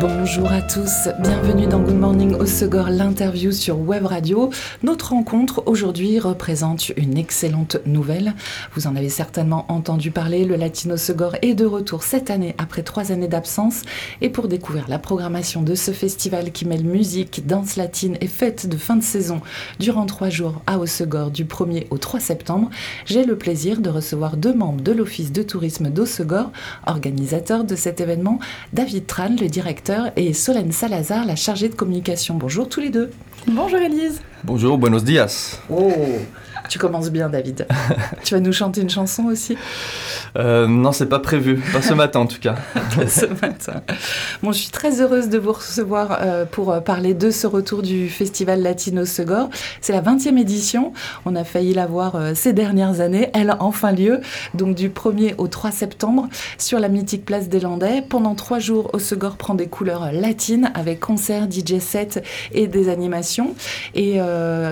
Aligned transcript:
Bonjour 0.00 0.52
à 0.52 0.62
tous, 0.62 1.08
bienvenue 1.18 1.66
dans 1.66 1.80
Good 1.80 1.98
Morning 1.98 2.34
Osegor, 2.34 2.90
l'interview 2.90 3.50
sur 3.50 3.80
Web 3.80 4.06
Radio. 4.06 4.50
Notre 4.84 5.10
rencontre 5.10 5.64
aujourd'hui 5.66 6.20
représente 6.20 6.90
une 6.90 7.18
excellente 7.18 7.78
nouvelle. 7.84 8.34
Vous 8.74 8.86
en 8.86 8.94
avez 8.94 9.08
certainement 9.08 9.64
entendu 9.68 10.12
parler, 10.12 10.44
le 10.44 10.54
Latino 10.54 10.94
Osegor 10.94 11.34
est 11.42 11.54
de 11.54 11.64
retour 11.64 12.04
cette 12.04 12.30
année 12.30 12.54
après 12.58 12.82
trois 12.82 13.10
années 13.10 13.26
d'absence. 13.26 13.82
Et 14.20 14.28
pour 14.28 14.46
découvrir 14.46 14.84
la 14.88 15.00
programmation 15.00 15.62
de 15.62 15.74
ce 15.74 15.90
festival 15.90 16.52
qui 16.52 16.64
mêle 16.64 16.84
musique, 16.84 17.46
danse 17.46 17.74
latine 17.74 18.18
et 18.20 18.28
fête 18.28 18.68
de 18.68 18.76
fin 18.76 18.94
de 18.94 19.02
saison 19.02 19.40
durant 19.80 20.06
trois 20.06 20.30
jours 20.30 20.62
à 20.68 20.78
Osegor 20.78 21.32
du 21.32 21.44
1er 21.44 21.86
au 21.90 21.98
3 21.98 22.20
septembre, 22.20 22.70
j'ai 23.04 23.24
le 23.24 23.36
plaisir 23.36 23.80
de 23.80 23.90
recevoir 23.90 24.36
deux 24.36 24.54
membres 24.54 24.82
de 24.82 24.92
l'Office 24.92 25.32
de 25.32 25.42
tourisme 25.42 25.90
d'Osegor, 25.90 26.52
organisateur 26.86 27.64
de 27.64 27.74
cet 27.74 28.00
événement, 28.00 28.38
David 28.72 29.06
Tran, 29.06 29.34
le 29.40 29.48
directeur 29.48 29.87
et 30.16 30.32
Solène 30.34 30.72
Salazar, 30.72 31.24
la 31.24 31.36
chargée 31.36 31.68
de 31.68 31.74
communication. 31.74 32.34
Bonjour 32.34 32.68
tous 32.68 32.80
les 32.80 32.90
deux. 32.90 33.10
Bonjour 33.46 33.78
Elise. 33.78 34.20
Bonjour, 34.44 34.76
buenos 34.76 35.02
dias. 35.02 35.58
Oh, 35.70 35.92
tu 36.68 36.78
commences 36.78 37.10
bien 37.10 37.28
David. 37.28 37.66
tu 38.24 38.34
vas 38.34 38.40
nous 38.40 38.52
chanter 38.52 38.82
une 38.82 38.90
chanson 38.90 39.24
aussi? 39.24 39.56
Euh, 40.36 40.66
Non, 40.66 40.92
c'est 40.92 41.08
pas 41.08 41.18
prévu. 41.18 41.56
Pas 41.72 41.82
ce 41.82 41.94
matin 41.94 42.20
en 42.20 42.26
tout 42.26 42.40
cas. 42.40 42.56
ce 43.08 43.26
matin. 43.26 43.82
Bon, 44.42 44.52
je 44.52 44.58
suis 44.58 44.70
très 44.70 45.00
heureuse 45.00 45.28
de 45.28 45.38
vous 45.38 45.52
recevoir 45.52 46.18
euh, 46.20 46.44
pour 46.44 46.72
euh, 46.72 46.80
parler 46.80 47.14
de 47.14 47.30
ce 47.30 47.46
retour 47.46 47.82
du 47.82 48.08
Festival 48.08 48.62
Latino 48.62 49.04
Segor. 49.04 49.48
C'est 49.80 49.92
la 49.92 50.02
20e 50.02 50.38
édition. 50.38 50.92
On 51.24 51.34
a 51.34 51.44
failli 51.44 51.74
l'avoir 51.74 52.16
euh, 52.16 52.32
ces 52.34 52.52
dernières 52.52 53.00
années. 53.00 53.30
Elle 53.34 53.50
a 53.50 53.62
enfin 53.62 53.92
lieu, 53.92 54.20
donc 54.54 54.74
du 54.74 54.90
1er 54.90 55.34
au 55.38 55.48
3 55.48 55.70
septembre, 55.70 56.28
sur 56.58 56.78
la 56.78 56.88
mythique 56.88 57.24
place 57.24 57.48
des 57.48 57.60
Landais. 57.60 58.02
Pendant 58.08 58.34
trois 58.34 58.58
jours, 58.58 58.90
Osegor 58.92 59.36
prend 59.36 59.54
des 59.54 59.66
couleurs 59.66 60.12
latines 60.12 60.70
avec 60.74 61.00
concerts, 61.00 61.48
DJ 61.50 61.78
sets 61.78 62.22
et 62.52 62.66
des 62.66 62.88
animations. 62.88 63.54
Et 63.94 64.18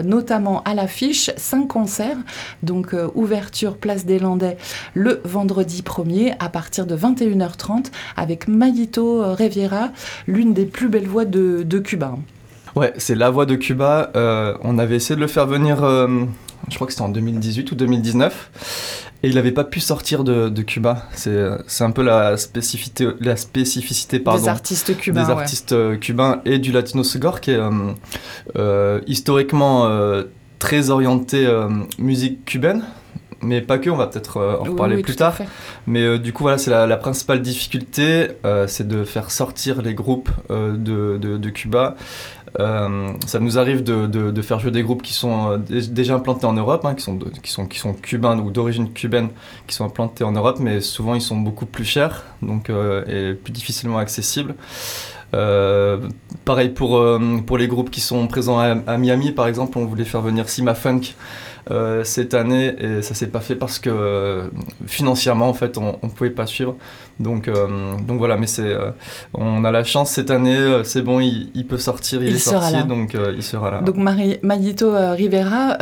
notamment 0.05 0.63
à 0.65 0.75
l'affiche, 0.75 1.31
cinq 1.37 1.69
concerts. 1.69 2.17
Donc 2.63 2.95
ouverture 3.15 3.77
place 3.77 4.05
des 4.05 4.19
Landais 4.19 4.57
le 4.95 5.21
vendredi 5.25 5.46
1er 5.47 6.35
à 6.39 6.49
partir 6.49 6.87
de 6.87 6.97
21h30 6.97 7.87
avec 8.17 8.49
Mayito 8.49 9.35
Riviera, 9.35 9.91
l'une 10.27 10.55
des 10.55 10.67
plus 10.67 10.89
belles 10.89 11.09
voix 11.09 11.25
de, 11.25 11.63
de 11.63 11.79
Cuba. 11.79 12.17
Ouais, 12.77 12.93
c'est 12.99 13.15
la 13.15 13.31
voix 13.31 13.47
de 13.47 13.55
Cuba. 13.55 14.11
Euh, 14.17 14.55
on 14.61 14.79
avait 14.79 14.97
essayé 14.97 15.17
de 15.17 15.21
le 15.21 15.27
faire 15.27 15.47
venir, 15.47 15.83
euh, 15.83 16.25
je 16.69 16.75
crois 16.75 16.87
que 16.87 16.93
c'était 16.93 17.05
en 17.05 17.09
2018 17.09 17.73
ou 17.73 17.75
2019. 17.75 19.13
Et 19.23 19.29
il 19.29 19.35
n'avait 19.35 19.53
pas 19.53 19.65
pu 19.65 19.81
sortir 19.81 20.25
de, 20.25 20.51
de 20.51 20.63
Cuba. 20.63 21.07
C'est 21.15 21.41
un 21.81 21.91
peu 21.91 22.03
la 22.03 22.37
spécificité, 22.37 23.09
la 23.21 23.37
spécificité 23.37 24.21
pardon, 24.21 24.43
des 24.43 24.49
artistes 24.49 24.95
cubains. 24.99 25.25
des 25.25 25.31
artistes 25.31 25.73
euh, 25.73 25.97
cubains 25.97 26.43
et 26.45 26.59
du 26.59 26.71
Latino 26.71 27.03
Segor 27.03 27.41
qui 27.41 27.53
est 27.53 27.61
euh, 28.57 29.01
historiquement 29.07 29.91
très 30.59 30.91
orienté 30.91 31.49
musique 31.99 32.45
cubaine. 32.45 32.85
Mais 33.47 33.61
pas 33.61 33.79
que, 33.79 33.89
on 33.91 33.97
va 33.97 34.09
peut-être 34.09 34.39
euh, 34.39 34.57
en 34.61 34.65
reparler 34.65 34.97
oui, 34.97 35.03
plus 35.03 35.17
tard. 35.17 35.37
Mais 35.87 36.03
euh, 36.03 36.19
du 36.19 36.33
coup, 36.33 36.43
voilà, 36.45 36.59
c'est 36.59 36.71
la, 36.71 36.87
la 36.87 36.97
principale 36.97 37.41
difficulté, 37.41 38.29
euh, 38.45 38.67
c'est 38.67 38.87
de 38.89 39.05
faire 39.05 39.31
sortir 39.31 39.83
les 39.83 39.95
groupes 39.95 40.31
de, 40.51 41.17
de, 41.17 41.37
de 41.37 41.51
Cuba. 41.51 41.95
Ça 42.59 43.39
nous 43.41 43.59
arrive 43.59 43.83
de, 43.85 44.43
faire 44.43 44.59
jouer 44.61 44.71
des 44.71 44.83
groupes 44.83 45.03
qui 45.03 45.13
sont 45.13 45.59
dé- 45.59 45.87
déjà 45.89 46.15
implantés 46.15 46.47
en 46.47 46.55
Europe, 46.55 46.85
hein, 46.87 46.95
qui, 46.95 47.03
sont 47.03 47.15
de- 47.15 47.31
qui, 47.43 47.51
sont, 47.53 47.67
qui 47.67 47.79
sont 47.79 47.93
cubains 47.93 48.39
ou 48.39 48.51
d'origine 48.51 48.93
cubaine, 48.93 49.29
qui 49.67 49.75
sont 49.75 49.85
implantés 49.85 50.25
en 50.25 50.33
Europe, 50.33 50.57
mais 50.59 50.81
souvent 50.81 51.15
ils 51.15 51.21
sont 51.21 51.37
beaucoup 51.37 51.67
plus 51.67 51.85
chers 51.85 52.25
donc, 52.41 52.71
et 53.09 53.35
plus 53.35 53.53
difficilement 53.53 53.99
accessibles. 53.99 54.55
Euh, 55.35 55.99
pareil 56.45 56.71
pour, 56.71 56.97
euh, 56.97 57.19
pour 57.47 57.59
les 57.59 57.67
groupes 57.69 57.91
qui 57.91 58.01
sont 58.01 58.27
présents 58.27 58.59
à, 58.59 58.77
à 58.87 58.97
Miami, 58.97 59.33
par 59.33 59.49
exemple, 59.49 59.77
on 59.77 59.85
voulait 59.85 60.05
faire 60.05 60.23
venir 60.23 60.49
Sima 60.49 60.75
Funk 60.75 61.01
cette 62.05 62.35
année 62.35 62.75
et 62.79 63.03
ça 63.03 63.15
s'est 63.15 63.27
pas 63.27 63.41
fait 63.41 63.57
parce 63.57 63.79
que 63.79 63.91
euh, 63.91 64.49
financièrement 64.87 65.49
en 65.49 65.55
fait 65.55 65.79
on, 65.79 65.99
on 66.03 66.09
pouvait 66.09 66.31
pas 66.31 66.47
suivre 66.47 66.77
donc 67.19 67.49
euh, 67.49 67.95
donc 68.07 68.19
voilà 68.19 68.37
mais 68.37 68.47
c'est 68.47 68.63
euh, 68.63 68.91
on 69.33 69.65
a 69.65 69.71
la 69.71 69.85
chance 69.85 70.11
cette 70.11 70.31
année 70.31 70.57
euh, 70.57 70.85
c'est 70.85 71.01
bon 71.03 71.19
il, 71.21 71.51
il 71.55 71.67
peut 71.67 71.79
sortir 71.79 72.23
il, 72.23 72.29
Il 72.29 72.37
est 72.37 72.39
sera 72.39 72.61
sorti 72.61 72.75
là. 72.77 72.83
donc 72.83 73.17
il 73.37 73.43
sera 73.43 73.71
là 73.71 73.81
Donc 73.81 73.97
Mari- 73.97 74.39
Mayito 74.43 74.95
euh, 74.95 75.13
Rivera, 75.13 75.79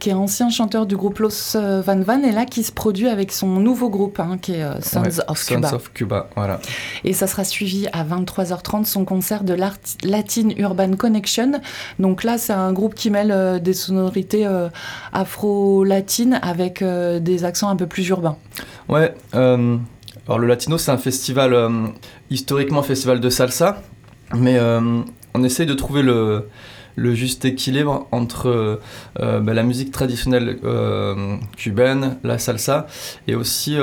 qui 0.00 0.10
est 0.10 0.14
ancien 0.14 0.48
chanteur 0.50 0.86
du 0.86 0.96
groupe 0.96 1.18
Los 1.18 1.54
Van 1.56 2.00
Van, 2.00 2.22
est 2.22 2.32
là 2.32 2.44
qui 2.46 2.62
se 2.62 2.72
produit 2.72 3.08
avec 3.08 3.32
son 3.32 3.48
nouveau 3.48 3.90
groupe, 3.90 4.18
hein, 4.20 4.38
qui 4.40 4.52
est 4.52 4.64
Sons 4.82 5.02
Ouais, 5.02 5.08
of 5.28 5.38
Sons 5.38 5.54
Cuba. 5.56 5.74
of 5.74 5.92
Cuba 5.92 6.30
voilà 6.36 6.60
Et 7.04 7.12
ça 7.12 7.26
sera 7.26 7.44
suivi 7.44 7.86
à 7.92 8.02
23h30 8.04 8.84
son 8.86 9.04
concert 9.04 9.44
de 9.44 9.52
l'Art 9.54 9.76
Latin 10.04 10.48
Urban 10.56 10.92
Connection. 10.96 11.52
Donc 11.98 12.24
là, 12.24 12.38
c'est 12.38 12.52
un 12.54 12.72
groupe 12.72 12.94
qui 12.94 13.10
mêle 13.10 13.30
euh, 13.30 13.58
des 13.58 13.72
sonorités 13.74 14.46
euh, 14.46 14.68
afro-latines 15.12 16.38
avec 16.42 16.82
euh, 16.82 17.20
des 17.20 17.44
accents 17.44 17.68
un 17.68 17.76
peu 17.76 17.86
plus 17.86 18.08
urbains. 18.08 18.36
ouais 18.88 19.14
alors 20.28 20.38
le 20.38 20.46
Latino 20.46 20.76
c'est 20.78 20.90
un 20.90 20.98
festival 20.98 21.54
euh, 21.54 21.86
historiquement 22.30 22.82
festival 22.82 23.18
de 23.18 23.30
salsa 23.30 23.82
mais 24.34 24.58
euh, 24.58 25.00
on 25.34 25.42
essaye 25.42 25.66
de 25.66 25.74
trouver 25.74 26.02
le 26.02 26.48
le 26.96 27.14
juste 27.14 27.44
équilibre 27.44 28.08
entre 28.10 28.80
euh, 29.20 29.40
bah, 29.40 29.54
la 29.54 29.62
musique 29.62 29.92
traditionnelle 29.92 30.58
cubaine, 31.56 32.18
la 32.24 32.38
salsa, 32.38 32.88
et 33.28 33.36
aussi 33.36 33.76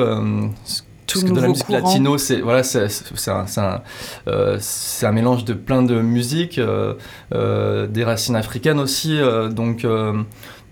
Tout 1.07 1.19
parce 1.19 1.31
que 1.31 1.35
dans 1.35 1.41
la 1.41 1.47
musique 1.49 1.65
courant. 1.65 1.79
latino, 1.79 2.17
c'est 2.17 2.41
voilà, 2.41 2.63
c'est 2.63 2.87
un, 3.29 3.81
euh, 4.27 5.11
mélange 5.11 5.45
de 5.45 5.53
plein 5.53 5.83
de 5.83 6.01
musiques, 6.01 6.57
euh, 6.57 6.95
euh, 7.33 7.85
des 7.87 8.03
racines 8.03 8.35
africaines 8.35 8.79
aussi. 8.79 9.19
donc, 9.51 9.85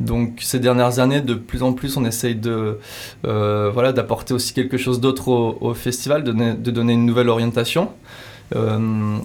donc 0.04 0.40
ces 0.42 0.60
dernières 0.60 1.00
années, 1.00 1.22
de 1.22 1.34
plus 1.34 1.64
en 1.64 1.74
plus, 1.74 1.98
on 1.98 2.06
essaye 2.06 2.36
de 2.36 2.80
euh, 3.26 3.72
voilà 3.74 3.94
d'apporter 3.94 4.34
aussi 4.34 4.54
quelque 4.54 4.78
chose 4.78 5.00
d'autre 5.00 5.30
au, 5.30 5.74
festival, 5.74 6.24
de, 6.24 6.32
donner- 6.32 6.54
de 6.54 6.72
donner 6.72 6.94
une 6.94 7.06
nouvelle 7.06 7.30
orientation. 7.30 7.90
Euh, 8.56 9.18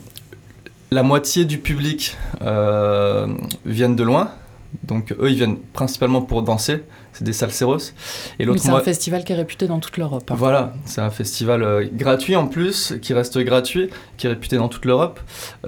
la 0.90 1.02
moitié 1.02 1.44
du 1.44 1.58
public 1.58 2.16
euh, 2.42 3.26
viennent 3.66 3.96
de 3.96 4.04
loin. 4.04 4.30
Donc 4.84 5.12
eux, 5.20 5.30
ils 5.30 5.36
viennent 5.36 5.58
principalement 5.72 6.22
pour 6.22 6.42
danser. 6.42 6.82
C'est 7.18 7.24
des 7.24 7.32
salseros. 7.32 7.78
Et 8.38 8.44
l'autre 8.44 8.60
c'est 8.62 8.70
un 8.70 8.78
festival 8.78 9.24
qui 9.24 9.32
est 9.32 9.36
réputé 9.36 9.66
dans 9.66 9.80
toute 9.80 9.96
l'Europe. 9.96 10.22
hein. 10.30 10.36
voilà, 10.36 10.72
c'est 10.84 11.00
un 11.00 11.10
festival 11.10 11.64
euh, 11.64 11.84
gratuit 11.92 12.36
en 12.36 12.46
plus, 12.46 12.94
qui 13.02 13.12
reste 13.12 13.36
gratuit, 13.40 13.90
qui 14.16 14.28
est 14.28 14.30
réputé 14.30 14.56
dans 14.56 14.68
toute 14.68 14.84
l'Europe. 14.84 15.18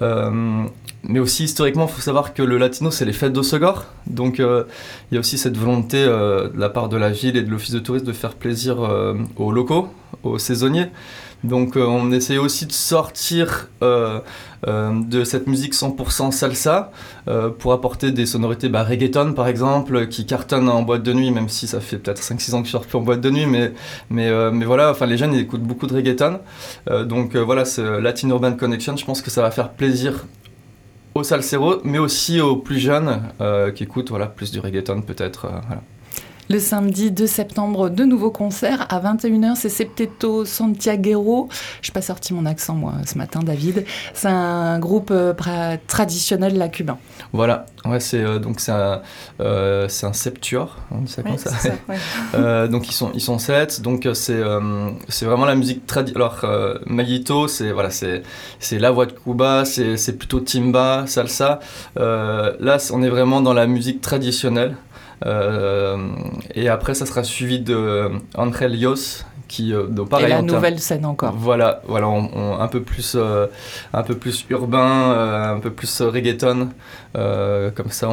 Euh, 0.00 0.62
mais 1.02 1.18
aussi 1.18 1.42
historiquement, 1.42 1.86
il 1.88 1.92
faut 1.92 2.00
savoir 2.00 2.34
que 2.34 2.44
le 2.44 2.56
latino, 2.56 2.92
c'est 2.92 3.04
les 3.04 3.12
fêtes 3.12 3.32
d'Ossegor. 3.32 3.86
Donc 4.06 4.38
euh, 4.38 4.62
il 5.10 5.16
y 5.16 5.16
a 5.16 5.20
aussi 5.20 5.38
cette 5.38 5.56
volonté 5.56 6.04
de 6.04 6.52
la 6.54 6.68
part 6.68 6.88
de 6.88 6.96
la 6.96 7.10
ville 7.10 7.36
et 7.36 7.42
de 7.42 7.50
l'office 7.50 7.72
de 7.72 7.80
tourisme 7.80 8.06
de 8.06 8.12
faire 8.12 8.34
plaisir 8.34 8.78
aux 9.36 9.50
locaux, 9.50 9.88
aux 10.22 10.38
saisonniers. 10.38 10.86
Donc 11.42 11.76
euh, 11.76 11.86
on 11.86 12.12
essaie 12.12 12.36
aussi 12.36 12.66
de 12.66 12.72
sortir 12.72 13.68
euh, 13.82 14.20
euh, 14.66 14.92
de 15.02 15.24
cette 15.24 15.46
musique 15.46 15.74
100% 15.74 16.32
salsa 16.32 16.92
pour 17.58 17.72
apporter 17.72 18.12
des 18.12 18.26
sonorités 18.26 18.68
bah, 18.68 18.82
reggaeton 18.82 19.32
par 19.32 19.48
exemple 19.48 20.08
qui 20.08 20.26
cartonnent 20.26 20.68
en 20.68 20.82
boîte 20.82 21.02
de 21.02 21.12
nuit 21.12 21.30
même 21.30 21.48
si 21.48 21.66
ça 21.66 21.80
fait 21.80 21.96
peut-être 21.96 22.20
5-6 22.20 22.54
ans 22.54 22.60
que 22.60 22.66
je 22.66 22.72
sors 22.72 22.84
plus 22.84 22.98
en 22.98 23.02
boîte 23.02 23.20
de 23.20 23.30
nuit 23.30 23.46
mais, 23.46 23.72
mais, 24.10 24.64
voilà 24.64 24.90
enfin 24.90 25.06
les 25.06 25.16
jeunes 25.16 25.32
ils 25.32 25.40
écoutent 25.40 25.62
beaucoup 25.62 25.86
de 25.86 25.94
reggaeton 25.94 26.40
donc 27.04 27.36
voilà 27.36 27.64
c'est 27.64 28.00
Latin 28.00 28.30
Urban 28.30 28.52
Connection 28.52 28.96
je 28.96 29.04
pense 29.04 29.22
que 29.22 29.30
ça 29.30 29.42
va 29.42 29.50
faire 29.50 29.70
plaisir 29.70 30.26
aux 31.14 31.22
salseros 31.22 31.80
mais 31.84 31.98
aussi 31.98 32.40
aux 32.40 32.56
plus 32.56 32.80
jeunes 32.80 33.22
qui 33.76 33.84
écoutent 33.84 34.12
plus 34.34 34.50
du 34.50 34.58
reggaeton 34.58 35.02
peut-être. 35.02 35.46
Le 36.50 36.58
samedi 36.58 37.12
2 37.12 37.28
septembre, 37.28 37.90
de 37.90 38.02
nouveaux 38.02 38.32
concerts. 38.32 38.84
À 38.88 38.98
21h, 38.98 39.54
c'est 39.54 39.68
Septeto 39.68 40.44
Santiaguero. 40.44 41.48
Je 41.80 41.90
n'ai 41.90 41.92
pas 41.92 42.02
sorti 42.02 42.34
mon 42.34 42.44
accent, 42.44 42.74
moi, 42.74 42.94
ce 43.06 43.16
matin, 43.16 43.38
David. 43.40 43.84
C'est 44.14 44.26
un 44.26 44.80
groupe 44.80 45.12
euh, 45.12 45.32
traditionnel 45.86 46.58
la 46.58 46.68
cubain. 46.68 46.98
Voilà, 47.32 47.66
ouais, 47.84 48.00
c'est 48.00 48.18
euh, 48.18 48.40
donc 48.40 48.58
c'est 48.58 48.72
un, 48.72 49.00
euh, 49.40 49.86
c'est 49.86 50.06
un 50.06 50.12
septuor, 50.12 50.76
on 50.90 51.02
dit 51.02 51.12
ça 51.12 51.22
comme 51.22 51.30
Ouais, 51.30 51.38
ça. 51.38 51.50
c'est 51.50 51.68
ça, 51.68 51.74
ouais. 51.88 52.68
Donc 52.68 52.88
ils 52.88 52.94
sont 52.94 53.12
ils 53.14 53.20
sont 53.20 53.38
sept, 53.38 53.80
donc 53.80 54.08
c'est 54.14 54.42
c'est 55.08 55.26
vraiment 55.26 55.44
la 55.44 55.54
musique 55.54 55.86
tradi. 55.86 56.12
Alors 56.16 56.44
Mayito, 56.86 57.46
c'est 57.46 57.70
voilà 57.70 57.90
c'est 57.90 58.24
c'est 58.58 58.80
la 58.80 58.90
voix 58.90 59.06
de 59.06 59.12
Cuba, 59.12 59.64
c'est 59.64 60.18
plutôt 60.18 60.40
timba, 60.40 61.04
salsa. 61.06 61.60
Là 61.94 62.78
on 62.92 63.02
est 63.04 63.08
vraiment 63.08 63.40
dans 63.40 63.54
la 63.54 63.68
musique 63.68 64.00
traditionnelle. 64.00 64.74
Euh, 65.26 66.08
et 66.54 66.68
après 66.68 66.94
ça 66.94 67.04
sera 67.06 67.24
suivi 67.24 67.60
de 67.60 68.10
Angel 68.34 68.74
Yos 68.74 69.24
qui 69.50 69.72
donc, 69.90 70.08
pareil, 70.08 70.26
Et 70.26 70.28
la 70.28 70.42
nouvelle 70.42 70.78
scène 70.78 71.04
encore. 71.04 71.34
Voilà, 71.36 71.82
voilà, 71.88 72.06
un 72.06 72.68
peu 72.68 72.80
plus, 72.82 73.16
un 73.92 74.02
peu 74.02 74.14
plus 74.14 74.46
urbain, 74.48 75.50
un 75.54 75.58
peu 75.58 75.70
plus 75.70 76.00
reggaeton. 76.02 76.68
comme 77.12 77.90
ça, 77.90 78.08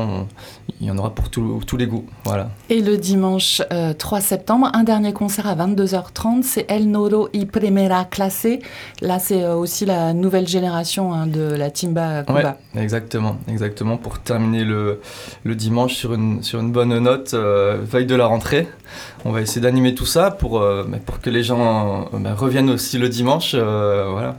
il 0.81 0.87
y 0.87 0.91
en 0.91 0.97
aura 0.97 1.11
pour 1.11 1.29
tous 1.29 1.77
les 1.77 1.85
goûts. 1.85 2.05
Voilà. 2.25 2.49
Et 2.69 2.81
le 2.81 2.97
dimanche 2.97 3.61
3 3.97 4.19
septembre, 4.19 4.71
un 4.73 4.83
dernier 4.83 5.13
concert 5.13 5.45
à 5.45 5.55
22h30, 5.55 6.41
c'est 6.41 6.65
El 6.69 6.89
Noro 6.89 7.29
y 7.33 7.45
Primera 7.45 8.05
Clase. 8.05 8.47
Là, 9.01 9.19
c'est 9.19 9.45
aussi 9.47 9.85
la 9.85 10.13
nouvelle 10.13 10.47
génération 10.47 11.13
hein, 11.13 11.27
de 11.27 11.53
la 11.53 11.69
timba 11.69 12.23
Cuba. 12.23 12.57
exactement, 12.75 13.37
exactement. 13.47 13.97
Pour 13.97 14.19
terminer 14.19 14.63
le, 14.63 15.01
le 15.43 15.55
dimanche 15.55 15.93
sur 15.93 16.13
une, 16.13 16.41
sur 16.41 16.59
une 16.59 16.71
bonne 16.71 16.97
note, 16.97 17.35
veille 17.35 18.07
de 18.07 18.15
la 18.15 18.25
rentrée 18.25 18.67
on 19.27 19.31
va 19.31 19.41
essayer 19.41 19.59
d'animer 19.59 19.93
tout 19.93 20.05
ça 20.05 20.31
pour, 20.31 20.61
euh, 20.61 20.85
bah, 20.87 20.99
pour 21.05 21.19
que 21.19 21.29
les 21.29 21.43
gens 21.43 22.07
euh, 22.13 22.17
bah, 22.17 22.33
reviennent 22.33 22.69
aussi 22.69 22.97
le 22.97 23.09
dimanche. 23.09 23.51
Euh, 23.53 24.07
voilà. 24.09 24.37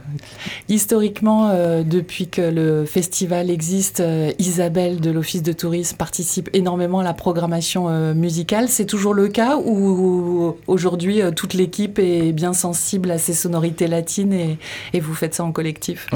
Historiquement, 0.70 1.52
depuis 1.84 2.28
que 2.28 2.40
le 2.40 2.86
festival 2.86 3.50
existe, 3.50 4.02
Isabelle 4.38 5.00
de 5.00 5.10
l'Office 5.10 5.42
de 5.42 5.52
tourisme 5.52 5.96
participe 5.96 6.48
énormément 6.54 7.00
à 7.00 7.04
la 7.04 7.12
programmation 7.12 8.14
musicale. 8.14 8.68
C'est 8.68 8.86
toujours 8.86 9.14
le 9.14 9.28
cas 9.28 9.56
ou 9.56 10.56
aujourd'hui 10.66 11.20
toute 11.36 11.54
l'équipe 11.54 11.98
est 11.98 12.32
bien 12.32 12.52
sensible 12.52 13.10
à 13.10 13.18
ces 13.18 13.34
sonorités 13.34 13.88
latines 13.88 14.32
et, 14.32 14.58
et 14.94 15.00
vous 15.00 15.14
faites 15.14 15.34
ça 15.34 15.44
en 15.44 15.52
collectif? 15.52 16.06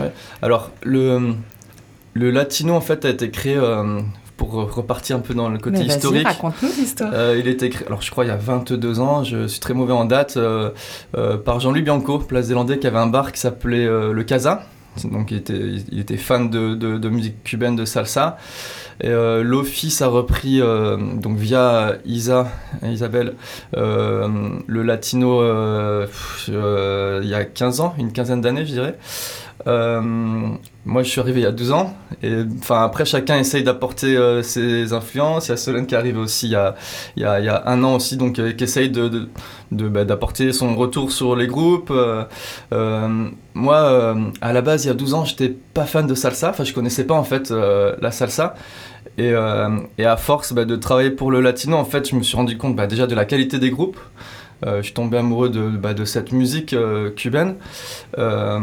Alors, 0.41 0.71
le, 0.83 1.35
le 2.15 2.31
latino 2.31 2.75
en 2.75 2.81
fait 2.81 3.05
a 3.05 3.11
été 3.11 3.31
créé 3.31 3.59
pour 4.37 4.53
repartir 4.53 5.17
un 5.17 5.21
peu 5.21 5.35
dans 5.35 5.49
le 5.49 5.59
côté 5.59 5.83
historique. 5.85 6.27
raconte-nous 6.27 6.69
l'histoire. 6.79 7.11
Euh, 7.15 7.37
il 7.39 7.49
était 7.49 7.67
écrit, 7.67 7.85
alors 7.87 8.03
je 8.03 8.11
crois 8.11 8.25
il 8.25 8.29
y 8.29 8.33
a 8.33 8.37
22 8.37 9.01
ans, 9.01 9.25
je 9.25 9.47
suis 9.47 9.61
très 9.61 9.75
mauvais 9.75 9.93
en 9.93 10.05
date, 10.05 10.37
euh, 10.37 10.71
euh, 11.17 11.37
par 11.37 11.61
Jean-Louis 11.61 11.83
Bianco, 11.83 12.19
place 12.19 12.49
des 12.49 12.55
Landais, 12.55 12.79
qui 12.79 12.87
avait 12.87 12.99
un 12.99 13.07
bar 13.07 13.33
qui 13.33 13.41
s'appelait 13.41 13.87
Le 13.87 14.23
Casa. 14.25 14.65
Donc 15.05 15.31
il 15.31 15.39
était, 15.39 15.59
il 15.91 16.01
était 16.01 16.19
fan 16.19 16.51
de, 16.51 16.75
de, 16.75 17.09
musique 17.09 17.43
cubaine, 17.45 17.77
de 17.77 17.87
salsa. 17.87 18.37
Et 19.01 19.11
l'office 19.11 20.03
a 20.03 20.09
repris, 20.09 20.61
donc 20.61 21.39
via 21.39 21.95
Isa, 22.05 22.49
Isabelle, 22.83 23.35
le 23.75 24.83
latino 24.83 25.43
il 26.49 27.29
y 27.29 27.35
a 27.35 27.45
15 27.45 27.81
ans, 27.81 27.95
une 27.99 28.13
quinzaine 28.13 28.43
d'années 28.43 28.67
je 28.67 28.73
dirais. 28.73 28.99
Euh, 29.67 30.01
moi, 30.85 31.03
je 31.03 31.09
suis 31.09 31.21
arrivé 31.21 31.41
il 31.41 31.45
y 31.45 31.47
a 31.47 31.53
12 31.53 31.73
ans. 31.73 31.95
Et 32.23 32.43
après, 32.71 33.05
chacun 33.05 33.39
essaye 33.39 33.63
d'apporter 33.63 34.17
euh, 34.17 34.43
ses 34.43 34.93
influences. 34.93 35.49
Il 35.49 35.51
y 35.51 35.55
a 35.55 35.57
Solène 35.57 35.87
qui 35.87 35.95
est 35.95 35.99
arrivé 35.99 36.19
aussi 36.19 36.47
il 36.47 36.53
y 37.23 37.25
a, 37.25 37.63
un 37.67 37.85
an 37.85 37.97
aussi, 37.97 38.17
donc 38.17 38.39
euh, 38.39 38.53
qui 38.53 38.65
essaye 38.65 38.93
bah, 39.71 40.05
d'apporter 40.05 40.53
son 40.53 40.75
retour 40.75 41.13
sur 41.13 41.37
les 41.37 41.47
groupes. 41.47 41.93
moi, 43.55 44.17
à 44.41 44.53
la 44.53 44.63
base, 44.63 44.85
il 44.85 44.89
y 44.89 44.91
a 44.91 44.95
12 44.95 45.15
ans, 45.15 45.25
j'étais 45.25 45.49
pas 45.49 45.85
fan 45.85 46.07
de 46.07 46.15
salsa. 46.15 46.51
Enfin, 46.51 46.65
je 46.65 46.73
connaissais 46.73 47.05
pas 47.05 47.15
en 47.15 47.25
fait 47.25 47.51
la 47.51 48.11
salsa. 48.11 48.55
Et, 49.19 49.33
et 49.99 50.05
à 50.05 50.17
force 50.17 50.53
bah, 50.53 50.65
de 50.65 50.77
travailler 50.77 51.11
pour 51.11 51.31
le 51.31 51.41
latino, 51.41 51.77
en 51.77 51.85
fait, 51.85 52.09
je 52.09 52.17
me 52.17 52.23
suis 52.23 52.37
rendu 52.37 52.59
compte 52.59 52.77
bah, 52.77 52.87
déjà 52.87 53.07
de 53.07 53.15
la 53.15 53.25
qualité 53.25 53.59
des 53.59 53.71
groupes. 53.71 53.99
Euh, 54.65 54.79
je 54.79 54.83
suis 54.83 54.95
tombé 54.95 55.19
amoureux 55.19 55.49
de, 55.49 55.69
bah, 55.69 55.95
de 55.95 56.05
cette 56.05 56.33
musique 56.33 56.73
euh, 56.73 57.11
cubaine. 57.11 57.57
Euh, 58.19 58.59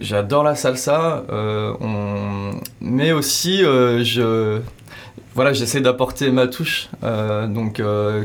j'adore 0.00 0.42
la 0.42 0.54
salsa, 0.54 1.24
mais 2.80 3.12
aussi 3.12 3.58
je 3.58 4.60
voilà, 5.34 5.52
j'essaie 5.52 5.80
d'apporter 5.80 6.32
ma 6.32 6.48
touche, 6.48 6.88
donc 7.02 7.80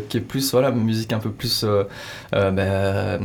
qui 0.09 0.17
est 0.17 0.21
plus 0.21 0.51
voilà, 0.51 0.71
musique 0.71 1.13
un 1.13 1.19
peu 1.19 1.29
plus 1.29 1.65
bah, 2.31 3.19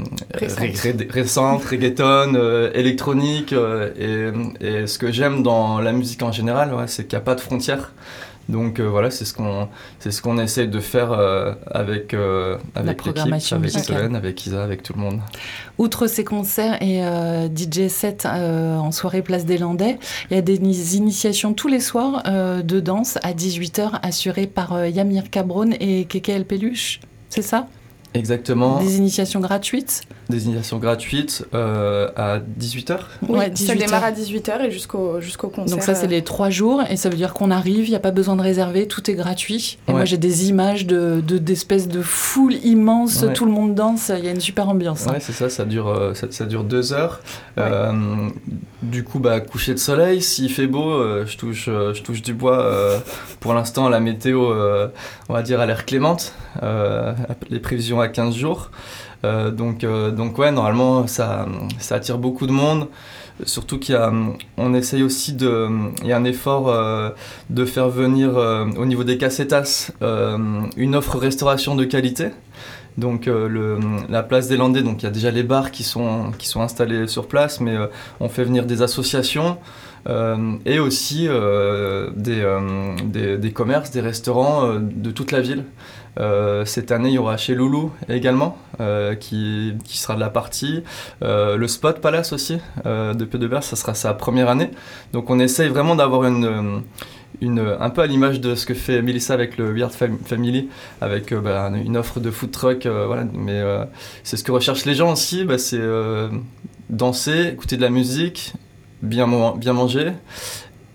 récente, 1.11 1.65
reggaeton, 1.65 2.71
électronique. 2.75 3.55
Et, 3.99 4.29
et, 4.61 4.87
ce 4.87 4.99
que 4.99 5.11
j'aime 5.11 5.43
dans 5.43 5.81
la 5.81 5.93
musique 5.93 6.23
en 6.23 6.33
général, 6.33 6.75
c'est 6.87 7.07
qu'il 7.07 7.17
n'y 7.17 7.23
a 7.23 7.25
pas 7.25 7.35
de 7.35 7.41
frontières. 7.41 7.93
Donc 8.49 8.81
euh, 8.81 8.89
voilà, 8.89 9.11
c'est 9.11 9.25
ce 9.25 9.35
qu'on 9.35 9.69
c'est 9.99 10.11
ce 10.11 10.23
qu'on 10.23 10.39
essaie 10.39 10.67
de 10.67 10.81
faire 10.81 11.13
euh, 11.13 11.53
avec 11.71 12.15
euh, 12.15 12.57
avec 12.75 13.05
l'équipe, 13.05 13.23
avec 13.53 13.71
Solène, 13.71 14.17
avec 14.17 14.47
Isa, 14.47 14.63
avec 14.63 14.83
tout 14.83 14.95
le 14.95 15.01
monde. 15.01 15.21
Outre 15.77 16.07
ces 16.07 16.25
concerts 16.25 16.83
et 16.83 17.01
DJ 17.55 17.89
set 17.89 18.27
en 18.27 18.91
soirée 18.91 19.23
Place 19.23 19.45
des 19.45 19.59
Landais, 19.59 19.99
il 20.31 20.35
y 20.35 20.39
a 20.39 20.43
des 20.43 20.97
initiations 20.97 21.53
tous 21.55 21.69
les 21.69 21.81
soirs 21.81 22.23
de 22.25 22.81
danse 22.81 23.19
à 23.23 23.33
18h 23.33 24.01
assurées 24.03 24.47
par 24.47 24.87
Yamir 24.87 25.31
Cabron 25.31 25.71
et 25.79 26.07
Keke 26.07 26.31
El 26.31 26.45
Peluche. 26.45 27.01
C'est 27.29 27.43
ça? 27.43 27.69
Exactement. 28.15 28.79
Des 28.79 28.97
initiations 28.97 29.41
gratuites 29.41 30.03
Des 30.31 30.47
initiations 30.47 30.79
gratuites 30.79 31.45
euh, 31.55 32.09
à 32.17 32.39
18h 32.39 32.99
Oui, 33.29 33.45
ça 33.55 33.75
démarre 33.75 34.05
à 34.05 34.13
18h 34.13 34.67
et 34.67 34.71
jusqu'au 34.71 35.21
jusqu'au 35.21 35.49
concert. 35.49 35.77
Donc 35.77 35.85
ça, 35.85 35.95
c'est 35.95 36.07
les 36.07 36.23
trois 36.23 36.49
jours 36.49 36.83
et 36.89 36.97
ça 36.97 37.11
veut 37.11 37.17
dire 37.17 37.35
qu'on 37.35 37.51
arrive, 37.51 37.87
il 37.87 37.91
n'y 37.91 37.97
a 37.97 38.01
pas 38.01 38.11
besoin 38.11 38.37
de 38.37 38.43
réserver, 38.43 38.89
tout 38.89 39.11
est 39.11 39.15
gratuit. 39.15 39.79
Et 39.89 39.93
moi, 39.93 40.05
j'ai 40.05 40.17
des 40.17 40.49
images 40.49 40.87
de, 40.87 41.21
d'espèces 41.21 41.89
de, 41.89 42.01
foule 42.03 42.55
immense, 42.65 43.25
tout 43.35 43.45
le 43.45 43.53
monde 43.53 43.75
danse, 43.75 44.11
il 44.17 44.25
y 44.25 44.29
a 44.29 44.31
une 44.31 44.41
super 44.41 44.69
ambiance. 44.69 45.07
Hein. 45.07 45.13
Ouais, 45.13 45.21
c'est 45.21 45.33
ça, 45.33 45.51
ça 45.51 45.65
dure, 45.65 45.89
euh, 45.89 46.15
ça, 46.15 46.47
dure 46.47 46.65
deux 46.65 46.93
heures. 46.93 47.21
Euh, 47.59 48.29
du 48.83 49.05
coup, 49.05 49.19
bah, 49.19 49.41
coucher 49.41 49.75
de 49.75 49.79
soleil, 49.79 50.23
s'il 50.23 50.51
fait 50.51 50.67
beau, 50.67 51.03
je, 51.27 51.37
touche, 51.37 51.67
je 51.67 52.03
touche 52.03 52.23
du 52.23 52.33
bois. 52.33 53.03
pour 53.41 53.53
l'instant, 53.53 53.89
la 53.89 54.01
météo, 54.01 54.53
on 55.29 55.33
va 55.35 55.43
dire, 55.43 55.61
a 55.61 55.67
l'air 55.67 55.85
clémente. 55.85 56.33
les 57.51 57.61
prévisions 57.61 57.98
à 58.01 58.09
15 58.09 58.35
jours. 58.35 58.71
Euh, 59.25 59.51
donc, 59.51 59.83
euh, 59.85 60.11
donc 60.11 60.39
ouais, 60.39 60.53
normalement, 60.53 61.07
ça, 61.07 61.47
attire 61.91 62.19
beaucoup 62.19 62.47
de 62.47 62.53
monde. 62.53 62.89
Surtout 63.45 63.79
qu'il 63.79 63.97
essaye 64.75 65.03
aussi 65.05 65.33
de, 65.33 65.69
il 66.03 66.09
y 66.09 66.13
a 66.13 66.17
un 66.17 66.25
effort 66.25 66.69
euh, 66.69 67.11
de 67.51 67.65
faire 67.65 67.89
venir 67.89 68.37
au 68.77 68.85
niveau 68.85 69.05
des 69.05 69.17
cassetas 69.17 69.93
une 70.77 70.97
offre 70.97 71.19
restauration 71.19 71.77
de 71.77 71.85
qualité. 71.85 72.31
Donc 72.97 73.31
la 74.09 74.25
place 74.25 74.49
des 74.49 74.57
Landais, 74.57 74.83
donc 74.83 75.03
il 75.03 75.05
y 75.05 75.09
a 75.09 75.13
déjà 75.13 75.31
les 75.31 75.45
bars 75.45 75.71
qui 75.71 75.85
sont, 75.85 76.33
qui 76.37 76.49
sont 76.49 76.63
installés 76.63 77.07
sur 77.07 77.29
place, 77.29 77.61
mais 77.61 77.77
on 78.19 78.29
fait 78.29 78.43
venir 78.43 78.67
des 78.67 78.83
associations 78.83 79.59
et 80.67 80.81
aussi 80.81 81.29
des, 82.17 83.37
des, 83.39 83.53
commerces, 83.53 83.93
des 83.93 84.01
restaurants 84.01 84.81
de 84.81 85.11
toute 85.13 85.31
la 85.31 85.41
ville. 85.41 85.63
Euh, 86.19 86.65
cette 86.65 86.91
année, 86.93 87.11
il 87.11 87.15
y 87.15 87.19
aura 87.19 87.37
chez 87.37 87.55
Loulou 87.55 87.93
également, 88.09 88.59
euh, 88.81 89.15
qui, 89.15 89.75
qui, 89.85 89.99
sera 89.99 90.15
de 90.15 90.21
la 90.21 90.31
partie. 90.31 90.83
Euh, 91.23 91.57
le 91.57 91.69
Spot 91.69 92.01
Palace 92.01 92.33
aussi, 92.33 92.59
de 92.85 93.25
Peu 93.25 93.39
de 93.39 93.49
ça 93.61 93.77
sera 93.77 93.95
sa 93.95 94.15
première 94.15 94.49
année. 94.49 94.71
Donc 95.13 95.31
on 95.31 95.39
essaye 95.39 95.69
vraiment 95.69 95.97
d'avoir 95.97 96.25
une, 96.25 96.83
une, 97.41 97.77
un 97.81 97.91
peu 97.91 98.03
à 98.03 98.07
l'image 98.07 98.41
de 98.41 98.55
ce 98.55 98.67
que 98.67 98.75
fait 98.75 99.01
Melissa 99.03 99.35
avec 99.35 99.57
le 99.57 99.73
Weird 99.73 99.93
Family, 100.25 100.69
avec 101.01 101.33
bah, 101.35 101.71
une 101.73 101.97
offre 101.97 102.21
de 102.21 102.31
food 102.31 102.51
truck. 102.51 102.87
voilà, 102.87 103.25
mais 103.33 103.63
c'est 104.23 104.37
ce 104.37 104.45
que 104.45 104.53
recherchent 104.53 104.85
les 104.85 104.95
gens 104.95 105.13
aussi, 105.13 105.45
bah, 105.45 105.59
c'est 105.59 105.81
danser, 106.91 107.49
écouter 107.53 107.77
de 107.77 107.83
la 107.83 107.91
musique, 107.91 108.55
bien 109.03 109.27
manger 109.27 110.13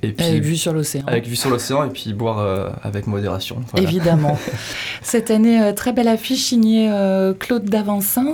et 0.04 0.12
puis, 0.12 0.26
avec 0.26 0.44
vue 0.44 0.58
sur 0.58 0.74
l'océan. 0.74 1.04
Avec 1.08 1.28
vue 1.28 1.36
sur 1.36 1.50
l'océan 1.50 1.84
et 1.86 1.90
puis 1.90 2.14
boire 2.14 2.40
euh, 2.40 2.70
avec 2.84 3.08
modération. 3.08 3.58
Évidemment. 3.78 4.38
Cette 5.02 5.32
année, 5.32 5.62
euh, 5.62 5.74
très 5.74 5.94
belle 5.94 6.08
affiche 6.08 6.44
signée 6.44 6.90
euh, 6.92 7.34
Claude 7.34 7.66
Davancins 7.66 8.34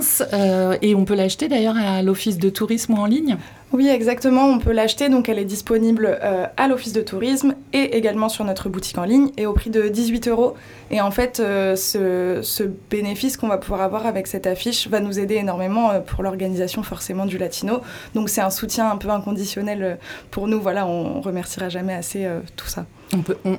et 0.82 0.94
on 0.94 1.04
peut 1.04 1.14
l'acheter 1.14 1.48
d'ailleurs 1.48 1.76
à 1.76 2.02
l'Office 2.02 2.38
de 2.38 2.50
tourisme 2.50 2.94
ou 2.94 2.96
en 2.96 3.06
ligne 3.06 3.36
oui, 3.72 3.88
exactement. 3.88 4.46
On 4.46 4.58
peut 4.58 4.72
l'acheter. 4.72 5.08
Donc, 5.08 5.28
elle 5.28 5.38
est 5.38 5.44
disponible 5.44 6.18
euh, 6.22 6.46
à 6.56 6.66
l'office 6.66 6.92
de 6.92 7.02
tourisme 7.02 7.54
et 7.72 7.96
également 7.96 8.28
sur 8.28 8.44
notre 8.44 8.68
boutique 8.68 8.98
en 8.98 9.04
ligne 9.04 9.30
et 9.36 9.46
au 9.46 9.52
prix 9.52 9.70
de 9.70 9.88
18 9.88 10.26
euros. 10.28 10.54
Et 10.90 11.00
en 11.00 11.12
fait, 11.12 11.38
euh, 11.38 11.76
ce, 11.76 12.64
bénéfice 12.90 13.36
qu'on 13.36 13.46
va 13.46 13.58
pouvoir 13.58 13.82
avoir 13.82 14.06
avec 14.06 14.26
cette 14.26 14.48
affiche 14.48 14.88
va 14.88 14.98
nous 14.98 15.20
aider 15.20 15.36
énormément 15.36 15.90
euh, 15.90 16.00
pour 16.00 16.24
l'organisation 16.24 16.82
forcément 16.82 17.26
du 17.26 17.38
Latino. 17.38 17.80
Donc, 18.14 18.28
c'est 18.28 18.40
un 18.40 18.50
soutien 18.50 18.90
un 18.90 18.96
peu 18.96 19.10
inconditionnel 19.10 19.98
pour 20.32 20.48
nous. 20.48 20.60
Voilà, 20.60 20.86
on 20.86 21.20
remerciera 21.20 21.68
jamais 21.68 21.94
assez 21.94 22.28
tout 22.56 22.66
ça. 22.66 22.86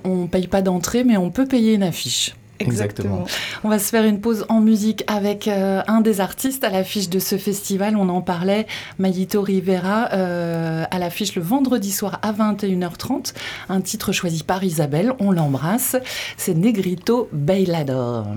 On 0.03 0.15
ne 0.15 0.27
paye 0.27 0.47
pas 0.47 0.61
d'entrée, 0.61 1.03
mais 1.03 1.17
on 1.17 1.29
peut 1.29 1.45
payer 1.45 1.73
une 1.73 1.83
affiche. 1.83 2.35
Exactement. 2.61 3.25
On 3.63 3.69
va 3.69 3.79
se 3.79 3.89
faire 3.89 4.05
une 4.05 4.21
pause 4.21 4.45
en 4.49 4.61
musique 4.61 5.03
avec 5.07 5.47
euh, 5.47 5.81
un 5.87 6.01
des 6.01 6.21
artistes 6.21 6.63
à 6.63 6.69
l'affiche 6.69 7.09
de 7.09 7.19
ce 7.19 7.37
festival. 7.37 7.95
On 7.95 8.09
en 8.09 8.21
parlait, 8.21 8.67
Mayito 8.99 9.41
Rivera, 9.41 10.09
euh, 10.13 10.83
à 10.89 10.99
l'affiche 10.99 11.35
le 11.35 11.41
vendredi 11.41 11.91
soir 11.91 12.19
à 12.21 12.31
21h30. 12.31 13.33
Un 13.69 13.81
titre 13.81 14.11
choisi 14.11 14.43
par 14.43 14.63
Isabelle, 14.63 15.13
on 15.19 15.31
l'embrasse. 15.31 15.95
C'est 16.37 16.55
Negrito 16.55 17.29
Bailador. 17.31 18.27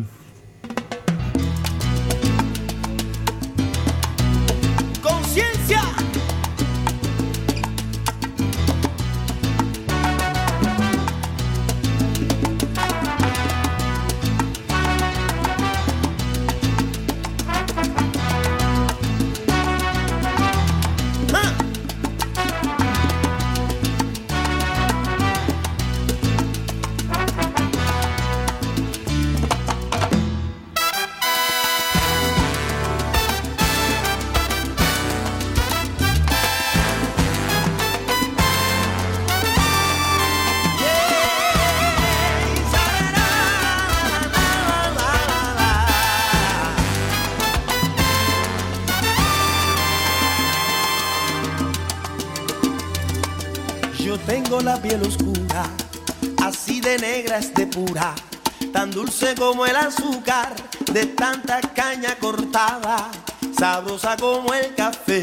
Dulce 58.95 59.35
como 59.35 59.67
el 59.67 59.75
azúcar 59.75 60.55
de 60.93 61.07
tanta 61.07 61.61
caña 61.61 62.15
cortada, 62.21 63.11
sabrosa 63.59 64.17
como 64.17 64.55
el 64.55 64.73
café 64.77 65.21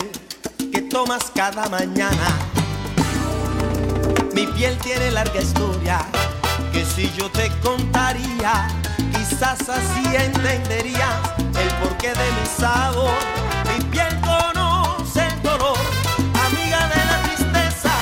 que 0.73 0.81
tomas 0.81 1.31
cada 1.33 1.69
mañana. 1.69 2.37
Mi 4.33 4.45
piel 4.47 4.77
tiene 4.79 5.11
larga 5.11 5.41
historia 5.41 5.99
que 6.73 6.85
si 6.85 7.09
yo 7.13 7.31
te 7.31 7.49
contaría, 7.63 8.67
quizás 9.13 9.61
así 9.69 10.15
entenderías 10.17 11.15
el 11.39 11.69
porqué 11.81 12.09
de 12.09 12.31
mi 12.41 12.47
sabor. 12.59 13.15
Mi 13.73 13.85
piel 13.85 14.19
conoce 14.19 15.27
el 15.27 15.41
dolor, 15.41 15.77
amiga 16.45 16.89
de 16.89 17.05
la 17.05 17.21
tristeza, 17.23 17.93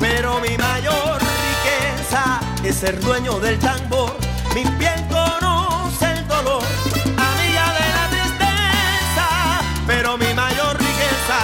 pero 0.00 0.40
mi 0.40 0.58
mayor 0.58 1.20
riqueza 1.20 2.40
es 2.64 2.74
ser 2.74 2.98
dueño 3.00 3.38
del 3.38 3.60
tambor. 3.60 4.17
Mi 4.54 4.64
piel 4.78 5.06
conoce 5.08 6.10
el 6.10 6.26
dolor 6.26 6.62
a 6.62 7.28
mi 7.36 7.48
de 7.52 7.86
la 7.96 8.08
tristeza, 8.10 9.60
pero 9.86 10.16
mi 10.16 10.32
mayor 10.34 10.76
riqueza 10.78 11.40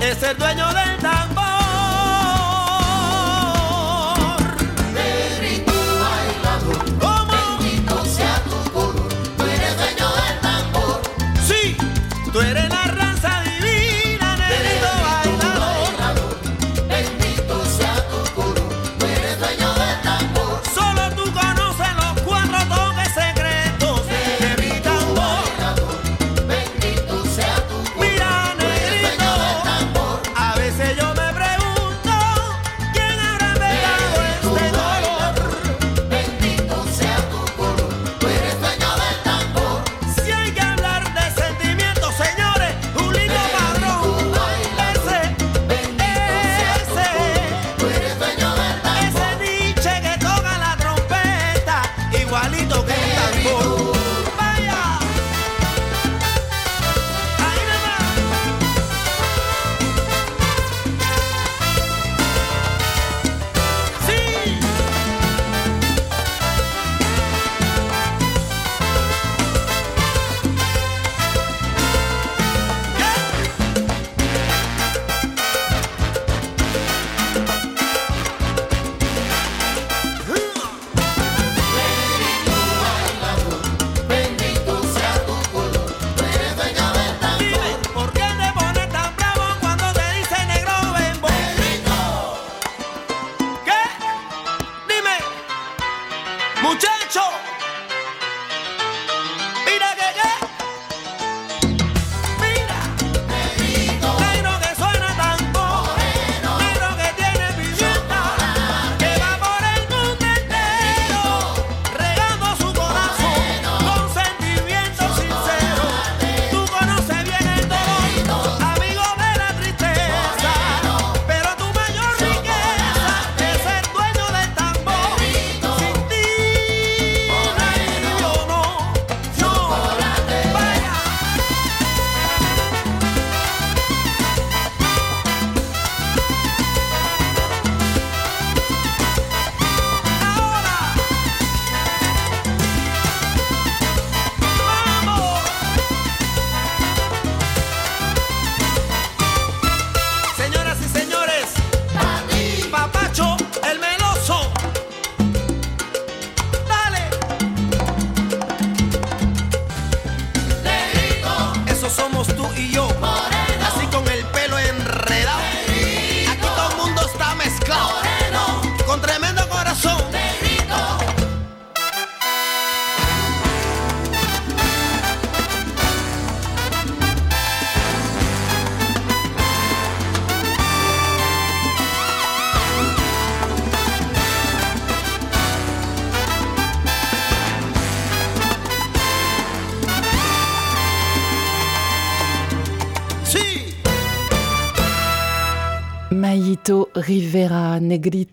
es 0.00 0.22
el 0.22 0.36
dueño 0.36 0.68
de. 0.74 0.97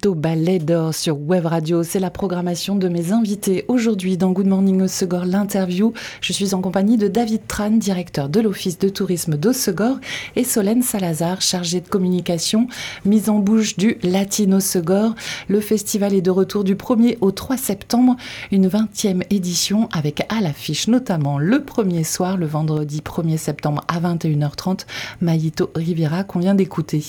Negrito 0.05 0.21
Ballet 0.21 0.59
d'Or 0.59 0.93
sur 0.93 1.19
Web 1.19 1.47
Radio. 1.47 1.81
C'est 1.81 1.99
la 1.99 2.11
programmation 2.11 2.75
de 2.75 2.87
mes 2.87 3.11
invités 3.11 3.65
aujourd'hui 3.67 4.17
dans 4.17 4.31
Good 4.31 4.45
Morning 4.45 4.83
Osegor, 4.83 5.25
l'interview. 5.25 5.93
Je 6.21 6.31
suis 6.31 6.53
en 6.53 6.61
compagnie 6.61 6.97
de 6.97 7.07
David 7.07 7.47
Tran, 7.47 7.71
directeur 7.71 8.29
de 8.29 8.39
l'Office 8.39 8.77
de 8.77 8.89
tourisme 8.89 9.35
d'Osegor, 9.35 9.97
et 10.35 10.43
Solène 10.43 10.83
Salazar, 10.83 11.41
chargée 11.41 11.81
de 11.81 11.87
communication, 11.87 12.67
mise 13.03 13.29
en 13.29 13.39
bouche 13.39 13.77
du 13.77 13.97
Latino 14.03 14.59
Segor. 14.59 15.15
Le 15.47 15.59
festival 15.59 16.13
est 16.13 16.21
de 16.21 16.29
retour 16.29 16.63
du 16.63 16.75
1er 16.75 17.17
au 17.21 17.31
3 17.31 17.57
septembre, 17.57 18.15
une 18.51 18.67
20e 18.67 19.23
édition 19.31 19.89
avec 19.91 20.21
à 20.29 20.39
l'affiche 20.39 20.87
notamment 20.87 21.39
le 21.39 21.63
premier 21.63 22.03
soir, 22.03 22.37
le 22.37 22.45
vendredi 22.45 23.01
1er 23.03 23.37
septembre 23.37 23.83
à 23.87 23.99
21h30, 23.99 24.81
Maïto 25.21 25.71
Rivera 25.73 26.23
qu'on 26.23 26.39
vient 26.39 26.55
d'écouter. 26.55 27.03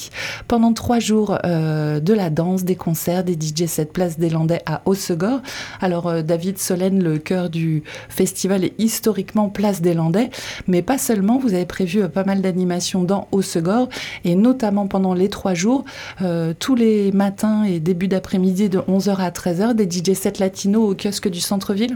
Pendant 0.48 0.72
trois 0.72 0.98
jours 0.98 1.38
euh, 1.44 2.00
de 2.00 2.14
la 2.14 2.30
danse, 2.30 2.64
des 2.64 2.76
concerts, 2.86 3.24
des 3.24 3.32
DJ 3.32 3.66
set 3.66 3.92
place 3.92 4.16
des 4.16 4.30
Landais 4.30 4.62
à 4.64 4.82
Hossegor. 4.84 5.40
Alors 5.80 6.06
euh, 6.06 6.22
David 6.22 6.56
Solène, 6.56 7.02
le 7.02 7.18
cœur 7.18 7.50
du 7.50 7.82
festival 8.08 8.62
est 8.62 8.74
historiquement 8.78 9.48
place 9.48 9.82
des 9.82 9.92
Landais, 9.92 10.30
mais 10.68 10.82
pas 10.82 10.96
seulement. 10.96 11.36
Vous 11.36 11.54
avez 11.54 11.66
prévu 11.66 12.04
euh, 12.04 12.08
pas 12.08 12.22
mal 12.22 12.42
d'animations 12.42 13.02
dans 13.02 13.26
Hossegor 13.32 13.88
et 14.24 14.36
notamment 14.36 14.86
pendant 14.86 15.14
les 15.14 15.28
trois 15.28 15.54
jours, 15.54 15.84
euh, 16.22 16.54
tous 16.56 16.76
les 16.76 17.10
matins 17.10 17.64
et 17.64 17.80
début 17.80 18.06
d'après-midi 18.06 18.68
de 18.68 18.78
11h 18.78 19.16
à 19.16 19.30
13h, 19.30 19.74
des 19.74 19.90
DJ 19.90 20.12
sets 20.14 20.34
latinos 20.38 20.88
au 20.88 20.94
kiosque 20.94 21.28
du 21.28 21.40
centre-ville. 21.40 21.94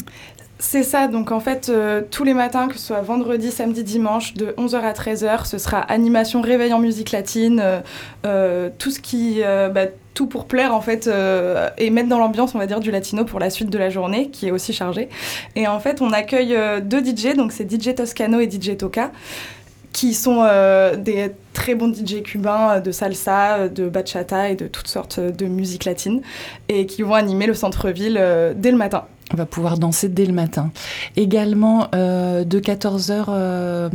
C'est 0.62 0.82
ça, 0.82 1.08
donc 1.08 1.32
en 1.32 1.40
fait, 1.40 1.70
euh, 1.70 2.02
tous 2.10 2.22
les 2.22 2.34
matins, 2.34 2.68
que 2.68 2.74
ce 2.74 2.88
soit 2.88 3.00
vendredi, 3.00 3.50
samedi, 3.50 3.82
dimanche, 3.82 4.34
de 4.34 4.48
11h 4.58 4.82
à 4.82 4.92
13h, 4.92 5.46
ce 5.46 5.56
sera 5.56 5.80
animation, 5.80 6.42
réveil 6.42 6.74
en 6.74 6.78
musique 6.78 7.12
latine, 7.12 7.60
euh, 7.64 7.80
euh, 8.26 8.68
tout 8.78 8.90
ce 8.90 9.00
qui. 9.00 9.40
bah, 9.40 9.86
tout 10.12 10.26
pour 10.26 10.44
plaire 10.44 10.74
en 10.74 10.82
fait 10.82 11.08
et 11.78 11.88
mettre 11.88 12.08
dans 12.08 12.18
l'ambiance 12.18 12.54
on 12.54 12.58
va 12.58 12.66
dire 12.66 12.80
du 12.80 12.90
latino 12.90 13.24
pour 13.24 13.38
la 13.38 13.48
suite 13.48 13.70
de 13.70 13.78
la 13.78 13.88
journée 13.88 14.28
qui 14.28 14.48
est 14.48 14.50
aussi 14.50 14.72
chargée 14.74 15.08
et 15.54 15.66
en 15.66 15.78
fait 15.78 16.02
on 16.02 16.12
accueille 16.12 16.58
deux 16.82 17.02
DJ 17.02 17.36
donc 17.36 17.52
c'est 17.52 17.70
DJ 17.70 17.94
Toscano 17.94 18.40
et 18.40 18.50
DJ 18.50 18.76
Toca 18.76 19.12
qui 19.92 20.12
sont 20.12 20.42
des 20.98 21.30
très 21.54 21.74
bons 21.74 21.94
DJ 21.94 22.22
cubains 22.22 22.80
de 22.80 22.90
salsa, 22.90 23.68
de 23.68 23.88
bachata 23.88 24.50
et 24.50 24.56
de 24.56 24.66
toutes 24.66 24.88
sortes 24.88 25.20
de 25.20 25.46
musique 25.46 25.86
latine 25.86 26.20
et 26.68 26.84
qui 26.84 27.02
vont 27.02 27.14
animer 27.14 27.46
le 27.46 27.54
centre-ville 27.54 28.20
dès 28.56 28.72
le 28.72 28.76
matin. 28.76 29.06
On 29.32 29.36
va 29.36 29.46
pouvoir 29.46 29.78
danser 29.78 30.08
dès 30.08 30.26
le 30.26 30.32
matin. 30.32 30.70
Également, 31.16 31.88
euh, 31.94 32.44
de 32.44 32.58
14h, 32.58 33.90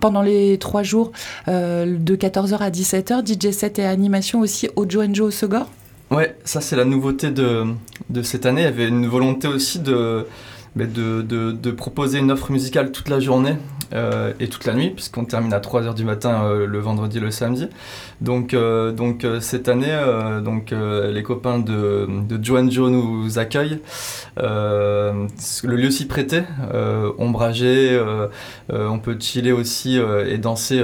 pendant 0.00 0.22
les 0.22 0.58
trois 0.58 0.82
jours, 0.82 1.12
euh, 1.48 1.96
de 1.98 2.16
14h 2.16 2.58
à 2.58 2.70
17h, 2.70 3.24
DJ 3.26 3.50
set 3.50 3.78
et 3.78 3.86
animation 3.86 4.40
aussi 4.40 4.68
au 4.76 4.88
Joe 4.88 5.20
au 5.20 5.30
Segor. 5.30 5.66
Ouais, 6.10 6.36
ça 6.44 6.60
c'est 6.60 6.76
la 6.76 6.84
nouveauté 6.84 7.30
de, 7.30 7.74
cette 8.22 8.46
année. 8.46 8.62
Il 8.62 8.64
y 8.64 8.68
avait 8.68 8.88
une 8.88 9.06
volonté 9.06 9.48
aussi 9.48 9.78
de 9.78 10.26
proposer 11.76 12.18
une 12.18 12.30
offre 12.30 12.52
musicale 12.52 12.92
toute 12.92 13.08
la 13.08 13.20
journée 13.20 13.56
euh, 13.94 14.32
et 14.40 14.48
toute 14.48 14.64
la 14.64 14.74
nuit, 14.74 14.90
puisqu'on 14.90 15.24
termine 15.24 15.52
à 15.52 15.60
3h 15.60 15.94
du 15.94 16.04
matin 16.04 16.44
euh, 16.44 16.66
le 16.66 16.78
vendredi 16.80 17.18
et 17.18 17.20
le 17.20 17.30
samedi. 17.30 17.68
Donc, 18.20 18.52
euh, 18.52 18.90
donc 18.90 19.26
cette 19.40 19.68
année, 19.68 19.96
donc, 20.44 20.72
les 20.72 21.22
copains 21.22 21.58
de, 21.58 22.08
de 22.28 22.42
Joe 22.42 22.70
Joe 22.70 22.90
nous 22.90 23.38
accueillent. 23.38 23.80
Le 24.36 25.26
lieu 25.62 25.90
s'y 25.90 26.06
prêtait, 26.06 26.44
ombragé, 27.18 28.00
on 28.68 28.98
peut 28.98 29.16
chiller 29.18 29.52
aussi 29.52 29.98
et 29.98 30.38
danser 30.38 30.82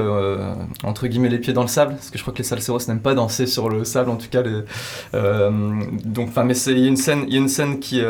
entre 0.84 1.06
guillemets 1.06 1.28
les 1.28 1.38
pieds 1.38 1.52
dans 1.52 1.62
le 1.62 1.68
sable, 1.68 1.94
parce 1.94 2.10
que 2.10 2.18
je 2.18 2.22
crois 2.22 2.32
que 2.32 2.38
les 2.38 2.44
salseros 2.44 2.78
n'aiment 2.88 3.00
pas 3.00 3.14
danser 3.14 3.46
sur 3.46 3.68
le 3.68 3.84
sable, 3.84 4.10
en 4.10 4.16
tout 4.16 4.28
cas. 4.28 4.42
Les, 4.42 4.62
donc, 6.04 6.30
mais 6.44 6.56
il 6.56 6.78
y 6.78 6.84
a 6.84 6.88
une 6.88 7.48
scène, 7.48 7.80
qui, 7.80 8.02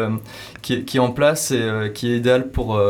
qui, 0.62 0.85
qui 0.85 0.97
est 0.97 1.00
en 1.00 1.12
place 1.12 1.50
et 1.52 1.92
qui 1.95 2.12
est 2.12 2.16
idéale 2.16 2.50
pour 2.50 2.80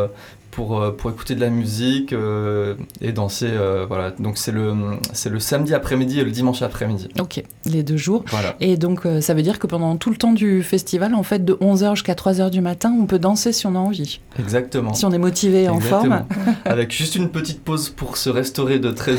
pour, 0.51 0.81
euh, 0.81 0.91
pour 0.91 1.11
écouter 1.11 1.35
de 1.35 1.41
la 1.41 1.51
musique 1.51 2.13
euh, 2.13 2.75
et 3.01 3.13
danser. 3.13 3.49
euh, 3.51 3.87
voilà. 3.87 4.11
Donc 4.11 4.37
c'est 4.39 4.53
le, 4.53 4.75
c'est 5.13 5.31
le 5.31 5.39
samedi 5.41 5.75
après-midi 5.75 6.21
et 6.21 6.25
le 6.25 6.31
dimanche 6.31 6.63
après-midi. 6.63 7.09
Ok, 7.21 7.43
les 7.67 7.83
deux 7.83 7.97
jours. 7.97 8.25
Voilà. 8.29 8.57
Et 8.61 8.77
donc, 8.77 9.07
euh, 9.07 9.21
ça 9.21 9.35
veut 9.35 9.43
dire 9.43 9.59
que 9.59 9.67
pendant 9.67 9.97
tout 9.97 10.11
le 10.11 10.17
temps 10.17 10.33
du 10.33 10.63
festival, 10.63 11.15
en 11.15 11.23
fait, 11.23 11.45
de 11.45 11.55
11h 11.55 11.95
jusqu'à 11.95 12.15
3h 12.15 12.51
du 12.51 12.61
matin, 12.61 12.95
on 13.01 13.07
peut 13.07 13.19
danser 13.19 13.53
si 13.53 13.67
on 13.67 13.75
a 13.75 13.79
envie. 13.79 14.21
Exactement. 14.39 14.93
Si 14.95 15.05
on 15.05 15.13
est 15.13 15.19
motivé 15.19 15.65
et 15.65 15.69
en 15.69 15.81
forme. 15.81 16.25
Avec 16.65 16.93
juste 16.93 17.15
une 17.15 17.29
petite 17.31 17.63
pause 17.63 17.89
pour 17.91 18.17
se 18.17 18.31
restaurer 18.31 18.79
de 18.79 18.91
13h 18.91 19.19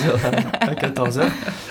à 0.59 0.73
14h. 0.73 1.23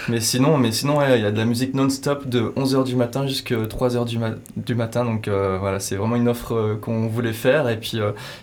Mais 0.09 0.21
sinon, 0.21 0.57
mais 0.59 0.73
sinon 0.73 0.99
ouais, 0.99 1.19
il 1.19 1.23
y 1.23 1.26
a 1.26 1.31
de 1.31 1.37
la 1.38 1.45
musique 1.45 1.75
non-stop 1.75 2.29
de 2.29 2.52
11h 2.57 2.85
du 2.85 2.97
matin 2.97 3.26
jusqu'à 3.26 3.57
3h 3.57 4.07
du, 4.07 4.18
ma- 4.18 4.35
du 4.57 4.75
matin. 4.75 5.05
Donc 5.05 5.29
voilà, 5.29 5.81
c'est 5.81 5.96
vraiment 5.96 6.16
une 6.16 6.29
offre 6.29 6.79
qu'on 6.81 7.07
voulait 7.09 7.33
faire 7.33 7.68
et 7.68 7.77
puis, 7.79 7.99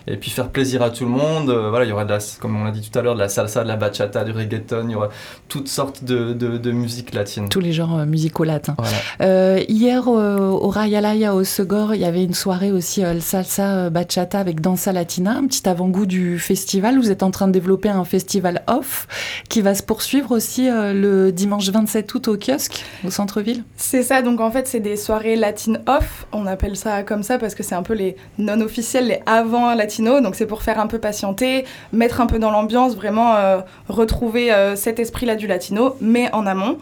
et 0.06 0.16
puis 0.16 0.30
faire 0.30 0.48
plaisir 0.50 0.82
à 0.82 0.90
tout 0.90 1.04
le 1.04 1.07
monde. 1.07 1.07
Euh, 1.16 1.70
voilà, 1.70 1.84
il 1.84 1.88
y 1.88 1.92
aura, 1.92 2.04
de 2.04 2.10
la, 2.10 2.18
comme 2.40 2.60
on 2.60 2.64
l'a 2.64 2.70
dit 2.70 2.88
tout 2.88 2.98
à 2.98 3.02
l'heure, 3.02 3.14
de 3.14 3.20
la 3.20 3.28
salsa, 3.28 3.62
de 3.62 3.68
la 3.68 3.76
bachata, 3.76 4.24
du 4.24 4.32
reggaeton, 4.32 4.88
il 4.88 4.92
y 4.92 4.94
aura 4.94 5.08
toutes 5.48 5.68
sortes 5.68 6.04
de, 6.04 6.32
de, 6.32 6.58
de 6.58 6.70
musique 6.70 7.14
latine. 7.14 7.48
Tous 7.48 7.60
les 7.60 7.72
genres 7.72 7.98
euh, 7.98 8.06
musicaux 8.06 8.44
latins. 8.44 8.74
Voilà. 8.78 8.96
Euh, 9.22 9.62
hier, 9.68 10.08
euh, 10.08 10.38
au 10.48 10.68
Rayalaya, 10.68 11.34
au 11.34 11.44
Segor, 11.44 11.94
il 11.94 12.00
y 12.00 12.04
avait 12.04 12.24
une 12.24 12.34
soirée 12.34 12.72
aussi 12.72 13.04
euh, 13.04 13.14
le 13.14 13.20
salsa 13.20 13.76
euh, 13.76 13.90
bachata 13.90 14.38
avec 14.38 14.60
dansa 14.60 14.92
latina, 14.92 15.32
un 15.32 15.46
petit 15.46 15.68
avant-goût 15.68 16.06
du 16.06 16.38
festival. 16.38 16.98
Vous 16.98 17.10
êtes 17.10 17.22
en 17.22 17.30
train 17.30 17.46
de 17.46 17.52
développer 17.52 17.88
un 17.88 18.04
festival 18.04 18.62
off 18.66 19.06
qui 19.48 19.60
va 19.62 19.74
se 19.74 19.82
poursuivre 19.82 20.32
aussi 20.32 20.68
euh, 20.68 20.92
le 20.92 21.32
dimanche 21.32 21.68
27 21.68 22.14
août 22.14 22.28
au 22.28 22.36
kiosque, 22.36 22.84
au 23.06 23.10
centre-ville. 23.10 23.64
C'est 23.76 24.02
ça, 24.02 24.22
donc 24.22 24.40
en 24.40 24.50
fait, 24.50 24.66
c'est 24.66 24.80
des 24.80 24.96
soirées 24.96 25.36
latine 25.36 25.80
off. 25.86 26.26
On 26.32 26.46
appelle 26.46 26.76
ça 26.76 27.02
comme 27.02 27.22
ça 27.22 27.38
parce 27.38 27.54
que 27.54 27.62
c'est 27.62 27.74
un 27.74 27.82
peu 27.82 27.94
les 27.94 28.16
non 28.38 28.60
officiels, 28.60 29.08
les 29.08 29.20
avant 29.26 29.74
latino. 29.74 30.20
Donc 30.20 30.34
c'est 30.34 30.46
pour 30.46 30.62
faire 30.62 30.80
un 30.80 30.86
peu 30.86 30.97
patienter, 30.98 31.64
mettre 31.92 32.20
un 32.20 32.26
peu 32.26 32.38
dans 32.38 32.50
l'ambiance, 32.50 32.94
vraiment 32.94 33.36
euh, 33.36 33.60
retrouver 33.88 34.52
euh, 34.52 34.76
cet 34.76 34.98
esprit-là 34.98 35.36
du 35.36 35.46
latino, 35.46 35.96
mais 36.00 36.32
en 36.32 36.46
amont. 36.46 36.78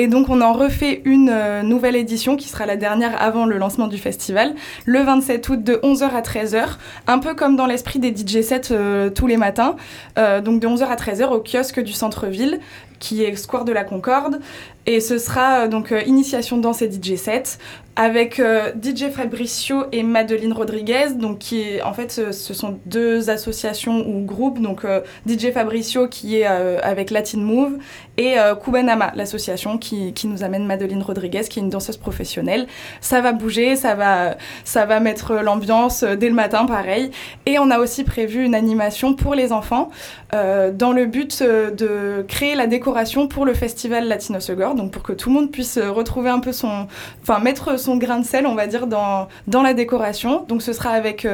Et 0.00 0.06
donc 0.06 0.30
on 0.30 0.40
en 0.40 0.54
refait 0.54 1.02
une 1.04 1.28
euh, 1.30 1.62
nouvelle 1.62 1.94
édition 1.94 2.36
qui 2.36 2.48
sera 2.48 2.64
la 2.64 2.76
dernière 2.76 3.20
avant 3.20 3.44
le 3.44 3.58
lancement 3.58 3.86
du 3.86 3.98
festival, 3.98 4.54
le 4.86 5.02
27 5.02 5.46
août 5.50 5.62
de 5.62 5.74
11h 5.74 6.04
à 6.04 6.22
13h, 6.22 6.64
un 7.06 7.18
peu 7.18 7.34
comme 7.34 7.54
dans 7.54 7.66
l'esprit 7.66 7.98
des 7.98 8.08
DJ 8.08 8.40
sets 8.40 8.70
euh, 8.70 9.10
tous 9.10 9.26
les 9.26 9.36
matins, 9.36 9.76
Euh, 10.18 10.40
donc 10.40 10.60
de 10.60 10.66
11h 10.66 10.84
à 10.86 10.96
13h 10.96 11.28
au 11.28 11.40
kiosque 11.40 11.80
du 11.80 11.92
centre-ville 11.92 12.60
qui 12.98 13.24
est 13.24 13.34
Square 13.36 13.64
de 13.64 13.72
la 13.72 13.84
Concorde. 13.84 14.40
Et 14.86 15.00
ce 15.00 15.18
sera 15.18 15.68
donc 15.68 15.94
initiation 16.06 16.58
dans 16.58 16.74
ces 16.74 16.90
DJ 16.90 17.16
sets 17.16 17.58
avec 17.96 18.42
DJ 18.82 19.10
Fabricio 19.10 19.84
et 19.92 20.02
Madeline 20.02 20.52
Rodriguez, 20.52 21.14
donc 21.14 21.38
qui 21.38 21.62
est, 21.62 21.82
en 21.82 21.94
fait 21.94 22.10
ce, 22.10 22.32
sont 22.32 22.78
deux 22.86 23.30
associations 23.30 24.06
ou 24.06 24.24
groupes, 24.24 24.60
donc 24.60 24.84
DJ 25.26 25.50
Fabricio 25.52 26.08
qui 26.08 26.40
est 26.40 26.46
avec 26.46 27.10
Latin 27.10 27.40
Move 27.40 27.78
et 28.18 28.36
Kubanama, 28.62 29.12
l'association 29.14 29.78
qui, 29.78 29.89
qui 30.14 30.26
nous 30.26 30.42
amène 30.42 30.66
Madeline 30.66 31.02
Rodriguez, 31.02 31.42
qui 31.48 31.58
est 31.58 31.62
une 31.62 31.70
danseuse 31.70 31.96
professionnelle. 31.96 32.66
Ça 33.00 33.20
va 33.20 33.32
bouger, 33.32 33.76
ça 33.76 33.94
va, 33.94 34.36
ça 34.64 34.86
va 34.86 35.00
mettre 35.00 35.34
l'ambiance 35.34 36.02
euh, 36.02 36.16
dès 36.16 36.28
le 36.28 36.34
matin, 36.34 36.66
pareil. 36.66 37.10
Et 37.46 37.58
on 37.58 37.70
a 37.70 37.78
aussi 37.78 38.04
prévu 38.04 38.44
une 38.44 38.54
animation 38.54 39.14
pour 39.14 39.34
les 39.34 39.52
enfants 39.52 39.90
euh, 40.34 40.72
dans 40.72 40.92
le 40.92 41.06
but 41.06 41.40
euh, 41.42 41.70
de 41.70 42.24
créer 42.28 42.54
la 42.54 42.66
décoration 42.66 43.28
pour 43.28 43.44
le 43.44 43.54
festival 43.54 44.08
Latino 44.08 44.40
Segor, 44.40 44.74
donc 44.74 44.92
pour 44.92 45.02
que 45.02 45.12
tout 45.12 45.28
le 45.28 45.34
monde 45.34 45.50
puisse 45.50 45.78
retrouver 45.78 46.30
un 46.30 46.40
peu 46.40 46.52
son, 46.52 46.86
enfin 47.22 47.38
mettre 47.38 47.78
son 47.78 47.96
grain 47.96 48.20
de 48.20 48.26
sel, 48.26 48.46
on 48.46 48.54
va 48.54 48.66
dire, 48.66 48.86
dans, 48.86 49.28
dans 49.46 49.62
la 49.62 49.74
décoration. 49.74 50.44
Donc 50.48 50.62
ce 50.62 50.72
sera 50.72 50.90
avec 50.90 51.26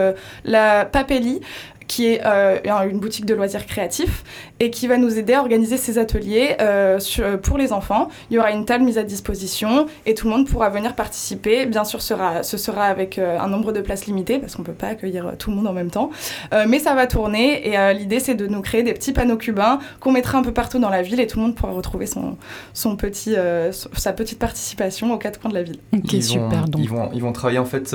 la 0.44 0.84
Papelli 0.84 1.40
qui 1.86 2.06
est 2.06 2.20
euh, 2.24 2.58
une 2.90 2.98
boutique 2.98 3.26
de 3.26 3.34
loisirs 3.34 3.66
créatifs 3.66 4.24
et 4.60 4.70
qui 4.70 4.86
va 4.86 4.96
nous 4.96 5.18
aider 5.18 5.34
à 5.34 5.40
organiser 5.40 5.76
ces 5.76 5.98
ateliers 5.98 6.56
euh, 6.60 6.98
sur- 6.98 7.40
pour 7.40 7.58
les 7.58 7.72
enfants. 7.72 8.08
Il 8.30 8.34
y 8.36 8.38
aura 8.38 8.50
une 8.50 8.64
table 8.64 8.84
mise 8.84 8.98
à 8.98 9.02
disposition 9.02 9.86
et 10.06 10.14
tout 10.14 10.26
le 10.28 10.34
monde 10.34 10.48
pourra 10.48 10.68
venir 10.68 10.94
participer. 10.94 11.66
Bien 11.66 11.84
sûr, 11.84 12.02
sera, 12.02 12.42
ce 12.42 12.56
sera 12.56 12.84
avec 12.86 13.18
euh, 13.18 13.38
un 13.38 13.48
nombre 13.48 13.72
de 13.72 13.80
places 13.80 14.06
limité 14.06 14.38
parce 14.38 14.56
qu'on 14.56 14.62
ne 14.62 14.66
peut 14.66 14.72
pas 14.72 14.88
accueillir 14.88 15.26
euh, 15.26 15.32
tout 15.38 15.50
le 15.50 15.56
monde 15.56 15.66
en 15.66 15.72
même 15.72 15.90
temps. 15.90 16.10
Euh, 16.52 16.64
mais 16.68 16.78
ça 16.78 16.94
va 16.94 17.06
tourner 17.06 17.68
et 17.68 17.78
euh, 17.78 17.92
l'idée 17.92 18.20
c'est 18.20 18.34
de 18.34 18.46
nous 18.46 18.62
créer 18.62 18.82
des 18.82 18.92
petits 18.92 19.12
panneaux 19.12 19.36
cubains 19.36 19.78
qu'on 20.00 20.12
mettra 20.12 20.38
un 20.38 20.42
peu 20.42 20.52
partout 20.52 20.78
dans 20.78 20.90
la 20.90 21.02
ville 21.02 21.20
et 21.20 21.26
tout 21.26 21.38
le 21.38 21.44
monde 21.46 21.54
pourra 21.54 21.72
retrouver 21.72 22.06
son, 22.06 22.36
son 22.72 22.96
petit, 22.96 23.34
euh, 23.36 23.70
sa 23.72 24.12
petite 24.12 24.38
participation 24.38 25.12
aux 25.12 25.18
quatre 25.18 25.40
coins 25.40 25.50
de 25.50 25.54
la 25.56 25.62
ville. 25.62 25.78
Ok, 25.94 26.12
ils 26.12 26.22
super. 26.24 26.48
Vont, 26.62 26.66
donc. 26.66 26.82
ils, 26.82 26.88
vont, 26.88 27.10
ils 27.14 27.22
vont 27.22 27.32
travailler 27.32 27.58
en 27.58 27.64
fait 27.64 27.94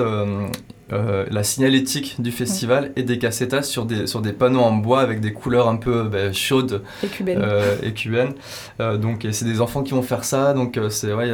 euh, 0.93 1.25
la 1.32 1.43
signalétique 1.43 2.15
du 2.19 2.32
festival 2.32 2.91
et 2.95 3.04
des 3.04 3.17
cassetas 3.17 3.63
sur 3.63 3.86
des, 3.86 4.08
sur 4.08 4.21
des 4.21 4.34
panneaux 4.34 4.62
en 4.62 4.73
bois 4.73 5.01
avec 5.01 5.21
des 5.21 5.34
couleurs 5.34 5.67
un 5.69 5.77
peu 5.77 6.04
ben, 6.04 6.34
chaudes 6.34 6.84
Et 7.04 7.08
cubaine. 7.08 7.39
euh, 7.41 7.77
et 7.84 7.93
cubaines. 7.93 8.34
Euh, 8.80 8.97
donc 8.97 9.27
c'est 9.32 9.45
des 9.45 9.62
enfants 9.62 9.84
qui 9.84 9.91
vont 9.93 10.01
faire 10.01 10.23
ça. 10.23 10.54
Donc 10.54 10.80
c'est 10.89 11.13
ouais, 11.13 11.32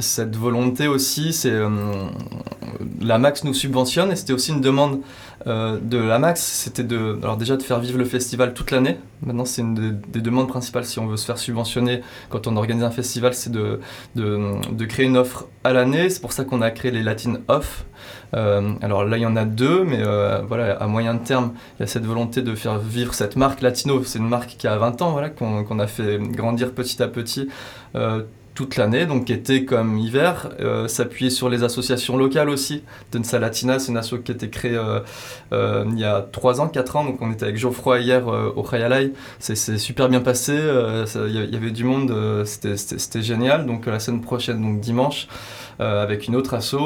cette 0.00 0.36
volonté 0.36 0.88
aussi. 0.88 1.32
C'est 1.32 1.52
la 3.00 3.18
Max 3.18 3.44
nous 3.44 3.54
subventionne 3.54 4.10
et 4.12 4.16
c'était 4.16 4.32
aussi 4.32 4.52
une 4.52 4.60
demande 4.60 5.00
euh, 5.46 5.78
de 5.80 5.98
la 5.98 6.18
Max. 6.18 6.40
C'était 6.42 6.84
de 6.84 7.18
alors 7.22 7.36
déjà 7.36 7.56
de 7.56 7.62
faire 7.62 7.80
vivre 7.80 7.98
le 7.98 8.04
festival 8.04 8.54
toute 8.54 8.70
l'année. 8.70 8.98
Maintenant 9.22 9.44
c'est 9.44 9.62
une 9.62 9.74
des, 9.74 9.90
des 10.12 10.20
demandes 10.20 10.48
principales 10.48 10.84
si 10.84 10.98
on 10.98 11.06
veut 11.06 11.16
se 11.16 11.26
faire 11.26 11.38
subventionner 11.38 12.02
quand 12.28 12.46
on 12.46 12.56
organise 12.56 12.82
un 12.82 12.90
festival, 12.90 13.34
c'est 13.34 13.52
de, 13.52 13.80
créer 14.86 15.06
une 15.06 15.16
offre 15.16 15.46
à 15.62 15.72
l'année. 15.72 16.10
C'est 16.10 16.20
pour 16.20 16.32
ça 16.32 16.44
qu'on 16.44 16.62
a 16.62 16.70
créé 16.70 16.90
les 16.90 17.02
Latin 17.02 17.34
Off. 17.48 17.84
Euh, 18.34 18.72
alors 18.82 19.04
là, 19.04 19.16
il 19.16 19.22
y 19.22 19.26
en 19.26 19.36
a 19.36 19.44
deux, 19.44 19.84
mais 19.84 20.02
euh, 20.04 20.42
voilà, 20.46 20.72
à 20.74 20.86
moyen 20.86 21.16
terme, 21.16 21.52
il 21.78 21.82
y 21.82 21.84
a 21.84 21.86
cette 21.86 22.04
volonté 22.04 22.42
de 22.42 22.54
faire 22.54 22.78
vivre 22.78 23.14
cette 23.14 23.36
marque 23.36 23.60
Latino. 23.60 24.02
C'est 24.04 24.18
une 24.18 24.28
marque 24.28 24.56
qui 24.58 24.66
a 24.66 24.76
20 24.76 25.02
ans, 25.02 25.12
voilà, 25.12 25.30
qu'on 25.30 25.78
a 25.78 25.86
fait 25.86 26.18
grandir 26.18 26.72
petit 26.72 27.02
à 27.02 27.08
petit. 27.08 27.48
Toute 28.54 28.76
l'année, 28.76 29.04
donc 29.04 29.30
été 29.30 29.64
comme 29.64 29.98
hiver, 29.98 30.50
euh, 30.60 30.86
s'appuyer 30.86 31.30
sur 31.30 31.48
les 31.48 31.64
associations 31.64 32.16
locales 32.16 32.48
aussi. 32.48 32.84
Densa 33.12 33.38
Latina, 33.40 33.78
c'est 33.80 33.90
une 33.90 33.98
asso 33.98 34.14
qui 34.24 34.30
a 34.30 34.34
été 34.34 34.48
créée 34.48 34.76
euh, 34.76 35.00
euh, 35.52 35.84
il 35.90 35.98
y 35.98 36.04
a 36.04 36.20
3 36.22 36.60
ans, 36.60 36.68
4 36.68 36.96
ans, 36.96 37.04
donc 37.04 37.18
on 37.20 37.32
était 37.32 37.44
avec 37.44 37.56
Geoffroy 37.56 37.98
hier 38.00 38.28
euh, 38.28 38.52
au 38.54 38.62
Khayalai, 38.62 39.12
c'est 39.40 39.56
super 39.78 40.08
bien 40.08 40.20
passé, 40.20 40.52
euh, 40.54 41.04
il 41.28 41.52
y, 41.52 41.56
avait 41.56 41.70
du 41.72 41.84
monde, 41.84 42.10
euh, 42.12 42.44
c'était- 42.44 43.22
génial, 43.22 43.66
donc 43.66 43.86
la 43.86 43.98
semaine 43.98 44.20
prochaine, 44.20 44.60
donc 44.62 44.80
dimanche, 44.80 45.28
avec 45.78 46.28
une 46.28 46.36
autre 46.36 46.54
asso, 46.54 46.76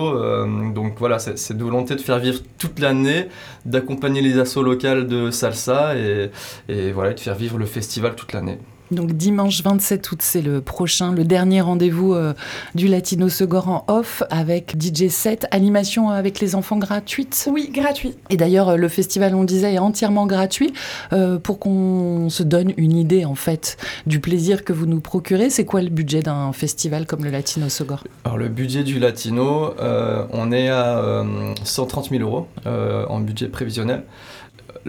donc 0.74 0.94
voilà, 0.98 1.18
c'est 1.18 1.38
c'est 1.38 1.56
de 1.56 1.62
volonté 1.64 1.94
de 1.96 2.00
faire 2.00 2.18
vivre 2.18 2.40
toute 2.58 2.78
l'année, 2.80 3.28
d'accompagner 3.66 4.20
les 4.22 4.38
assos 4.38 4.62
locales 4.62 5.06
de 5.06 5.30
salsa 5.30 5.96
et, 5.96 6.30
et 6.68 6.92
voilà, 6.92 7.12
de 7.12 7.20
faire 7.20 7.34
vivre 7.34 7.58
le 7.58 7.66
festival 7.66 8.14
toute 8.14 8.32
l'année. 8.32 8.58
Donc 8.90 9.12
dimanche 9.12 9.62
27 9.62 10.12
août, 10.12 10.18
c'est 10.22 10.40
le 10.40 10.60
prochain, 10.60 11.12
le 11.12 11.24
dernier 11.24 11.60
rendez-vous 11.60 12.14
euh, 12.14 12.32
du 12.74 12.88
Latino 12.88 13.28
Segor 13.28 13.68
en 13.68 13.84
off 13.88 14.22
avec 14.30 14.76
DJ 14.80 15.08
7, 15.08 15.46
animation 15.50 16.10
avec 16.10 16.40
les 16.40 16.54
enfants 16.54 16.78
gratuite. 16.78 17.48
Oui, 17.52 17.70
gratuit. 17.72 18.14
Et 18.30 18.36
d'ailleurs, 18.36 18.70
euh, 18.70 18.76
le 18.76 18.88
festival, 18.88 19.34
on 19.34 19.40
le 19.40 19.46
disait, 19.46 19.74
est 19.74 19.78
entièrement 19.78 20.26
gratuit 20.26 20.72
euh, 21.12 21.38
pour 21.38 21.58
qu'on 21.58 22.30
se 22.30 22.42
donne 22.42 22.72
une 22.76 22.96
idée 22.96 23.24
en 23.24 23.34
fait 23.34 23.76
du 24.06 24.20
plaisir 24.20 24.64
que 24.64 24.72
vous 24.72 24.86
nous 24.86 25.00
procurez. 25.00 25.50
C'est 25.50 25.64
quoi 25.64 25.82
le 25.82 25.90
budget 25.90 26.22
d'un 26.22 26.52
festival 26.52 27.06
comme 27.06 27.24
le 27.24 27.30
Latino 27.30 27.68
Segor? 27.68 28.04
Alors 28.24 28.38
le 28.38 28.48
budget 28.48 28.84
du 28.84 28.98
Latino, 28.98 29.74
euh, 29.80 30.24
on 30.32 30.52
est 30.52 30.68
à 30.68 30.98
euh, 30.98 31.54
130 31.64 32.10
000 32.10 32.22
euros 32.22 32.46
euh, 32.66 33.06
en 33.08 33.20
budget 33.20 33.48
prévisionnel. 33.48 34.04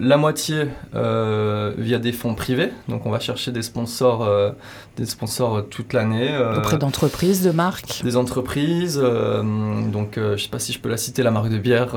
La 0.02 0.18
moitié 0.18 0.66
euh, 0.96 1.74
via 1.78 2.00
des 2.00 2.12
fonds 2.14 2.34
privés, 2.36 2.72
donc 2.88 3.06
on 3.06 3.12
va 3.12 3.20
chercher 3.20 3.52
des 3.52 3.62
sponsors, 3.62 4.24
euh, 4.24 4.52
des 4.98 5.06
sponsors 5.06 5.68
toute 5.70 5.94
l'année. 5.94 6.30
euh, 6.32 6.58
Auprès 6.58 6.78
d'entreprises, 6.78 7.42
de 7.44 7.52
marques 7.52 8.02
des 8.04 8.16
entreprises, 8.16 8.98
donc 8.98 10.14
je 10.18 10.38
sais 10.42 10.50
pas 10.50 10.60
si 10.60 10.72
je 10.74 10.80
peux 10.80 10.90
la 10.90 10.98
citer, 10.98 11.22
la 11.24 11.32
marque 11.32 11.50
de 11.50 11.58
bière 11.58 11.96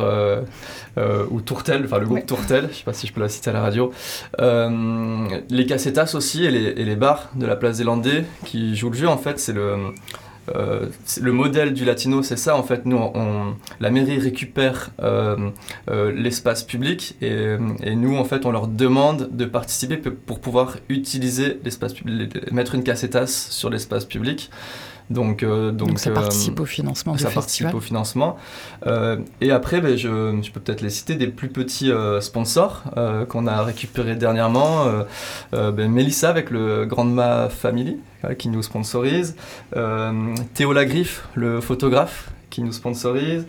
ou 1.31 1.41
Tourtel, 1.41 1.83
enfin 1.85 1.99
le 1.99 2.07
groupe 2.07 2.19
Ouais. 2.19 2.25
Tourtel, 2.27 2.69
je 2.73 2.77
sais 2.79 2.85
pas 2.85 2.93
si 2.93 3.07
je 3.07 3.13
peux 3.13 3.21
la 3.21 3.29
citer 3.29 3.51
à 3.51 3.53
la 3.53 3.61
radio. 3.63 3.93
Les 4.39 5.67
cassetas 5.67 6.13
aussi 6.15 6.45
et 6.45 6.51
les, 6.51 6.65
et 6.81 6.85
les 6.85 6.97
bars 6.97 7.31
de 7.37 7.47
la 7.47 7.57
place 7.57 7.79
des 7.79 7.85
Landais 7.85 8.25
qui 8.45 8.77
jouent 8.77 8.91
le 8.91 8.97
jeu 8.97 9.09
en 9.09 9.19
fait, 9.19 9.39
c'est 9.39 9.53
le 9.53 9.77
euh, 10.57 10.87
le 11.21 11.33
modèle 11.33 11.73
du 11.73 11.85
latino, 11.85 12.23
c'est 12.23 12.37
ça 12.37 12.57
en 12.57 12.63
fait. 12.63 12.85
Nous, 12.87 12.99
la 13.81 13.91
mairie 13.91 14.19
récupère 14.19 14.91
euh, 15.03 15.51
euh, 15.91 16.13
l'espace 16.13 16.63
public 16.65 17.17
et, 17.21 17.57
nous 17.95 18.17
en 18.17 18.25
fait, 18.25 18.45
on 18.47 18.51
leur 18.51 18.67
demande 18.67 19.29
de 19.33 19.45
participer 19.45 19.97
pe- 19.97 20.11
pour 20.11 20.41
pouvoir 20.41 20.77
utiliser 20.89 21.59
l'espace 21.65 21.93
public, 21.95 22.51
mettre 22.53 22.75
une 22.75 22.83
cassetas 22.83 23.49
sur 23.51 23.71
l'espace 23.71 24.05
public. 24.05 24.51
Donc, 25.11 25.43
euh, 25.43 25.71
donc, 25.73 25.89
Donc, 25.89 25.99
ça 25.99 26.11
euh, 26.11 26.15
participe 26.15 26.59
au 26.61 26.65
financement 26.65 27.13
du 27.13 27.19
ça 27.19 27.29
festival. 27.29 27.73
participe 27.73 27.75
au 27.75 27.81
financement. 27.81 28.37
Euh, 28.87 29.17
et 29.41 29.51
après, 29.51 29.81
ben, 29.81 29.97
je, 29.97 30.39
je 30.43 30.51
peux 30.51 30.61
peut-être 30.61 30.81
les 30.81 30.91
citer, 30.91 31.15
des 31.17 31.27
plus 31.27 31.49
petits 31.49 31.91
sponsors 32.21 32.85
qu'on 33.29 33.47
a 33.47 33.63
récupérés 33.63 34.17
dernièrement. 34.17 34.87
Ben, 35.53 35.89
Mélissa 35.91 36.31
avec 36.31 36.51
le 36.51 36.87
Grandma 36.87 37.49
Family 37.49 37.99
qui 38.39 38.49
nous 38.49 38.63
sponsorise. 38.63 39.37
Théo 40.55 40.73
Lagriffe, 40.73 41.27
le 41.35 41.61
photographe, 41.61 42.31
qui 42.51 42.63
nous 42.63 42.73
sponsorise. 42.73 43.47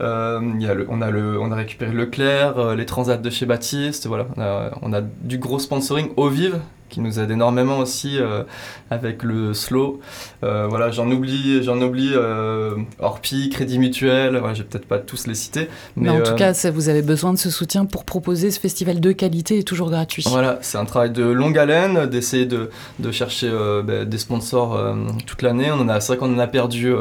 Euh, 0.00 0.40
il 0.56 0.62
y 0.62 0.66
a 0.68 0.74
le- 0.74 0.86
on, 0.90 1.00
a 1.02 1.10
le, 1.10 1.38
on 1.40 1.52
a 1.52 1.54
récupéré 1.54 1.92
Leclerc, 1.92 2.58
euh, 2.58 2.74
les 2.74 2.84
Transats 2.86 3.16
de 3.16 3.30
chez 3.30 3.46
Baptiste. 3.46 4.06
Voilà, 4.08 4.26
on 4.36 4.40
a, 4.40 4.70
on 4.82 4.92
a 4.92 5.00
du 5.00 5.38
gros 5.38 5.58
sponsoring 5.60 6.08
au 6.16 6.28
vive 6.28 6.58
qui 6.94 7.00
nous 7.00 7.18
aide 7.18 7.32
énormément 7.32 7.78
aussi 7.78 8.18
euh, 8.20 8.44
avec 8.88 9.24
le 9.24 9.52
slow. 9.52 10.00
Euh, 10.44 10.66
voilà, 10.68 10.92
j'en 10.92 11.10
oublie, 11.10 11.60
j'en 11.64 11.80
oublie 11.82 12.12
euh, 12.14 12.76
Orpi, 13.00 13.50
Crédit 13.50 13.80
Mutuel, 13.80 14.36
ouais, 14.36 14.54
je 14.54 14.62
vais 14.62 14.68
peut-être 14.68 14.86
pas 14.86 14.98
tous 14.98 15.26
les 15.26 15.34
citer. 15.34 15.68
Mais, 15.96 16.08
en 16.10 16.22
tout 16.22 16.36
cas, 16.36 16.54
ça- 16.54 16.70
vous 16.70 16.88
avez 16.88 17.02
besoin 17.02 17.32
de 17.32 17.38
ce 17.38 17.50
soutien 17.50 17.84
pour 17.84 18.04
proposer 18.04 18.52
ce 18.52 18.60
festival 18.60 19.00
de 19.00 19.10
qualité 19.10 19.58
et 19.58 19.64
toujours 19.64 19.90
gratuit. 19.90 20.24
Voilà, 20.28 20.58
c'est 20.62 20.78
un 20.78 20.84
travail 20.84 21.10
de 21.10 21.24
longue 21.24 21.58
haleine, 21.58 22.06
d'essayer 22.06 22.46
de, 22.46 22.70
de 23.00 23.10
chercher 23.10 23.50
ben, 23.84 24.04
des 24.04 24.18
sponsors 24.18 24.80
toute 25.26 25.42
l'année. 25.42 25.72
On 25.72 25.80
en 25.80 25.88
a, 25.88 25.98
c'est 26.00 26.12
vrai 26.12 26.18
qu'on 26.18 26.32
en 26.32 26.38
a 26.38 26.46
perdu 26.46 26.92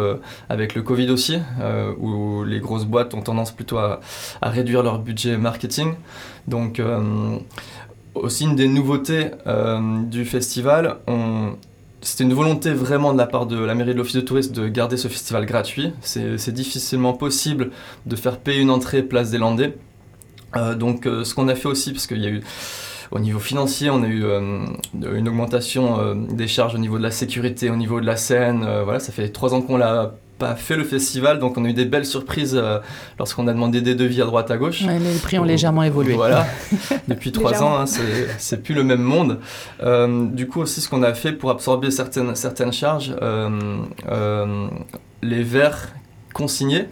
avec 0.49 0.73
le 0.73 0.81
Covid 0.81 1.11
aussi, 1.11 1.37
où 1.99 2.43
les 2.43 2.59
grosses 2.59 2.85
boîtes 2.85 3.13
ont 3.13 3.21
tendance 3.21 3.51
plutôt 3.51 3.77
à, 3.77 3.99
à 4.41 4.49
réduire 4.49 4.81
leur 4.81 4.97
budget 4.97 5.37
marketing. 5.37 5.93
Donc, 6.47 6.79
euh, 6.79 7.37
aussi 8.15 8.45
une 8.45 8.55
des 8.55 8.67
nouveautés 8.67 9.31
euh, 9.47 10.03
du 10.03 10.25
festival, 10.25 10.97
c'était 12.01 12.23
une 12.23 12.33
volonté 12.33 12.71
vraiment 12.71 13.13
de 13.13 13.17
la 13.17 13.25
part 13.25 13.45
de 13.45 13.57
la 13.57 13.75
mairie 13.75 13.93
de 13.93 13.97
l'Office 13.97 14.15
de 14.15 14.21
tourisme 14.21 14.53
de 14.53 14.67
garder 14.67 14.97
ce 14.97 15.07
festival 15.07 15.45
gratuit. 15.45 15.93
C'est, 16.01 16.51
difficilement 16.51 17.13
possible 17.13 17.71
de 18.05 18.15
faire 18.15 18.39
payer 18.39 18.61
une 18.61 18.69
entrée 18.69 19.03
place 19.03 19.31
des 19.31 19.37
Landais. 19.37 19.77
Euh, 20.55 20.75
donc, 20.75 21.07
euh, 21.07 21.23
ce 21.23 21.33
qu'on 21.33 21.47
a 21.47 21.55
fait 21.55 21.67
aussi, 21.67 21.91
parce 21.91 22.07
qu'il 22.07 22.21
y 22.21 22.27
a 22.27 22.29
eu 22.29 22.41
au 23.11 23.19
niveau 23.19 23.39
financier, 23.39 23.89
on 23.89 24.01
a 24.03 24.07
eu 24.07 24.23
une 24.23 25.27
augmentation 25.27 26.15
des 26.15 26.47
charges 26.47 26.73
au 26.73 26.79
niveau 26.79 26.97
de 26.97 27.03
la 27.03 27.11
sécurité, 27.11 27.69
au 27.69 27.75
niveau 27.75 28.01
de 28.01 28.07
la 28.07 28.17
scène. 28.17 28.65
voilà, 28.83 28.99
ça 28.99 29.11
fait 29.11 29.29
trois 29.29 29.53
ans 29.53 29.61
qu'on 29.61 29.77
l'a 29.77 30.15
pas 30.43 30.55
fait 30.55 30.75
le 30.75 30.83
festival, 30.83 31.39
donc 31.39 31.57
on 31.57 31.63
a 31.65 31.69
eu 31.69 31.73
des 31.73 31.85
belles 31.85 32.05
surprises 32.05 32.55
euh, 32.55 32.79
lorsqu'on 33.19 33.47
a 33.47 33.53
demandé 33.53 33.81
des 33.81 33.95
devis 33.95 34.21
à 34.21 34.25
droite 34.25 34.51
à 34.51 34.57
gauche. 34.57 34.81
Ouais, 34.83 34.99
les 34.99 35.17
prix 35.19 35.39
ont 35.39 35.43
légèrement 35.43 35.83
évolué. 35.83 36.13
Voilà, 36.15 36.45
depuis 37.07 37.31
trois 37.31 37.61
ans, 37.63 37.77
hein, 37.77 37.85
c'est- 37.85 38.27
c'est 38.37 38.61
plus 38.61 38.75
le 38.75 38.83
même 38.83 39.01
monde. 39.01 39.39
Euh, 39.83 40.25
du 40.27 40.47
coup, 40.47 40.61
aussi, 40.61 40.81
ce 40.81 40.89
qu'on 40.89 41.03
a 41.03 41.13
fait 41.13 41.31
pour 41.31 41.49
absorber 41.51 41.91
certaines, 41.91 42.35
certaines 42.35 42.73
charges, 42.73 43.15
euh, 43.21 43.49
euh, 44.11 44.67
les 45.21 45.43
verres 45.43 45.89
consignés 46.33 46.87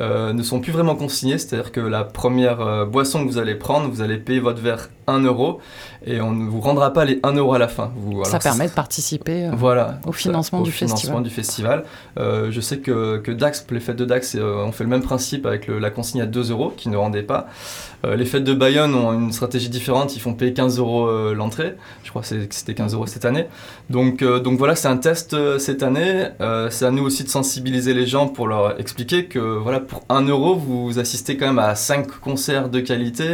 euh, 0.00 0.32
ne 0.32 0.42
sont 0.42 0.60
plus 0.60 0.72
vraiment 0.72 0.96
consignés, 0.96 1.38
c'est-à-dire 1.38 1.70
que 1.70 1.80
la 1.80 2.04
première 2.04 2.60
euh, 2.60 2.84
boisson 2.84 3.24
que 3.24 3.30
vous 3.30 3.38
allez 3.38 3.54
prendre, 3.54 3.88
vous 3.88 4.00
allez 4.02 4.16
payer 4.18 4.40
votre 4.40 4.60
verre 4.60 4.88
1 5.06 5.20
euro 5.20 5.58
et 6.06 6.20
on 6.20 6.32
ne 6.32 6.48
vous 6.48 6.60
rendra 6.60 6.92
pas 6.92 7.04
les 7.04 7.20
1 7.22 7.32
euro 7.32 7.54
à 7.54 7.58
la 7.58 7.68
fin. 7.68 7.90
Vous, 7.96 8.22
ça 8.24 8.38
permet 8.38 8.66
de 8.68 8.72
participer. 8.72 9.46
euh, 9.46 9.50
voilà, 9.56 9.98
au 10.06 10.12
ça- 10.12 10.18
financement 10.18 10.60
au 10.60 10.62
du 10.64 10.70
financement 10.72 10.96
festival. 10.96 11.22
du 11.22 11.30
festival. 11.30 11.84
Euh, 12.18 12.48
je 12.50 12.60
sais 12.60 12.78
que, 12.78 13.18
que 13.18 13.30
Dax, 13.32 13.66
les 13.70 13.80
fêtes 13.80 13.96
de 13.96 14.04
Dax, 14.04 14.34
euh, 14.34 14.64
on 14.66 14.72
fait 14.72 14.84
le 14.84 14.90
même 14.90 15.02
principe 15.02 15.46
avec 15.46 15.66
le- 15.66 15.78
la 15.78 15.90
consigne 15.90 16.20
à 16.22 16.26
2 16.26 16.50
euros 16.50 16.72
qui 16.76 16.88
ne 16.88 16.96
rendait 16.96 17.22
pas. 17.22 17.46
Euh, 18.04 18.16
les 18.16 18.26
fêtes 18.26 18.44
de 18.44 18.52
Bayonne 18.54 18.94
ont 18.94 19.12
une 19.14 19.32
stratégie 19.32 19.70
différente, 19.70 20.14
ils 20.16 20.20
font 20.20 20.34
payer 20.34 20.52
15 20.52 20.78
euros 20.78 21.08
l'entrée. 21.34 21.74
Je 22.02 22.10
crois 22.10 22.22
que 22.22 22.28
c'était 22.50 22.74
15 22.74 22.92
euros 22.94 23.06
cette 23.06 23.24
année. 23.24 23.46
Donc, 23.90 24.22
donc 24.22 24.58
voilà, 24.58 24.74
c'est 24.76 24.88
un 24.88 24.96
test 24.98 25.34
cette 25.58 25.82
année. 25.82 26.26
C'est 26.70 26.84
à 26.84 26.90
nous 26.90 27.02
aussi 27.04 27.24
de 27.24 27.28
sensibiliser 27.30 27.94
les 27.94 28.06
gens 28.06 28.28
pour 28.28 28.46
leur 28.46 28.78
expliquer 28.78 29.24
que 29.26 29.38
voilà, 29.38 29.80
pour 29.80 30.02
1 30.10 30.22
euro, 30.28 30.54
vous 30.54 30.98
assistez 30.98 31.36
quand 31.38 31.46
même 31.46 31.58
à 31.58 31.74
5 31.74 32.06
concerts 32.20 32.68
de 32.68 32.80
qualité. 32.80 33.24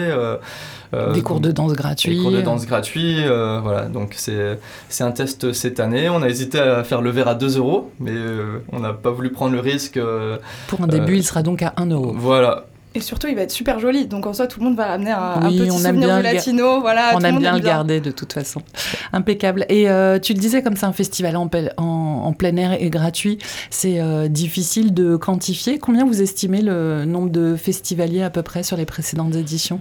des 1.14 1.22
cours 1.22 1.40
de 1.40 1.50
danse 1.52 1.60
gratuits. 1.68 2.16
des 2.16 2.23
cours 2.23 2.31
de 2.33 2.40
danse 2.42 2.66
gratuits, 2.66 3.16
euh, 3.25 3.61
voilà, 3.62 3.83
donc 3.87 4.14
c'est 4.16 4.59
c'est 4.88 5.05
un 5.05 5.12
test 5.12 5.53
cette 5.53 5.81
année. 5.81 6.09
On 6.09 6.23
a 6.23 6.29
hésité 6.29 6.59
à 6.59 6.83
faire 6.85 7.01
le 7.03 7.11
verre 7.11 7.29
à 7.29 7.35
2 7.35 7.59
euros, 7.59 7.90
mais 8.01 8.12
euh, 8.12 8.62
on 8.73 8.81
n'a 8.81 8.92
pas 8.92 9.11
voulu 9.11 9.31
prendre 9.31 9.53
le 9.53 9.61
risque. 9.61 9.96
euh, 9.96 10.38
Pour 10.68 10.81
un 10.83 10.87
début, 10.87 11.12
Euh, 11.12 11.16
il 11.16 11.25
sera 11.25 11.42
donc 11.42 11.62
à 11.62 11.73
1 11.77 11.87
euro. 11.90 12.12
voilà, 12.16 12.64
Et 12.94 13.01
surtout, 13.01 13.29
il 13.29 13.37
va 13.37 13.42
être 13.42 13.53
super 13.53 13.79
joli. 13.79 14.07
Donc 14.07 14.27
en 14.27 14.33
soi, 14.35 14.49
tout 14.49 14.59
le 14.59 14.64
monde 14.66 14.77
va 14.77 14.87
ramener 14.88 15.12
un, 15.12 15.18
un 15.42 15.49
petit 15.49 15.70
on 15.70 15.79
souvenir 15.79 16.16
du 16.16 16.23
latino. 16.25 16.81
Voilà, 16.81 17.12
On 17.14 17.18
tout 17.20 17.27
aime 17.27 17.38
bien 17.38 17.53
le 17.55 17.61
bien. 17.61 17.70
garder 17.70 18.01
de 18.01 18.11
toute 18.11 18.33
façon. 18.33 18.62
Impeccable. 19.12 19.64
Et 19.68 19.88
euh, 19.88 20.18
tu 20.18 20.33
le 20.35 20.40
disais, 20.40 20.62
comme 20.62 20.77
c'est 20.77 20.87
un 20.87 20.92
festival 20.92 21.37
en, 21.37 21.46
pel- 21.46 21.73
en- 21.77 22.23
en 22.25 22.33
plein 22.33 22.57
air 22.57 22.73
et 22.81 22.90
gratuit, 22.90 23.38
c'est 23.70 24.01
euh, 24.01 24.27
difficile 24.29 24.92
de 24.92 25.16
quantifier. 25.16 25.79
Combien 25.79 26.05
vous 26.05 26.20
estimez 26.20 26.62
le 26.62 27.05
nombre 27.05 27.31
de 27.31 27.55
festivaliers 27.57 28.23
à 28.23 28.31
peu 28.31 28.42
près 28.42 28.62
sur 28.64 28.77
les 28.77 28.87
précédentes 28.87 29.37
éditions? 29.37 29.81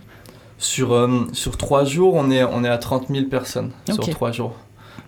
Sur, 0.59 0.93
euh, 0.93 1.25
sur 1.33 1.57
3 1.57 1.83
jours, 1.85 2.13
on 2.13 2.29
est, 2.29 2.43
on 2.43 2.63
est 2.63 2.69
à 2.69 2.77
30 2.77 3.07
000 3.09 3.25
personnes 3.25 3.71
sur 3.91 4.07
3 4.11 4.31
jours. 4.31 4.55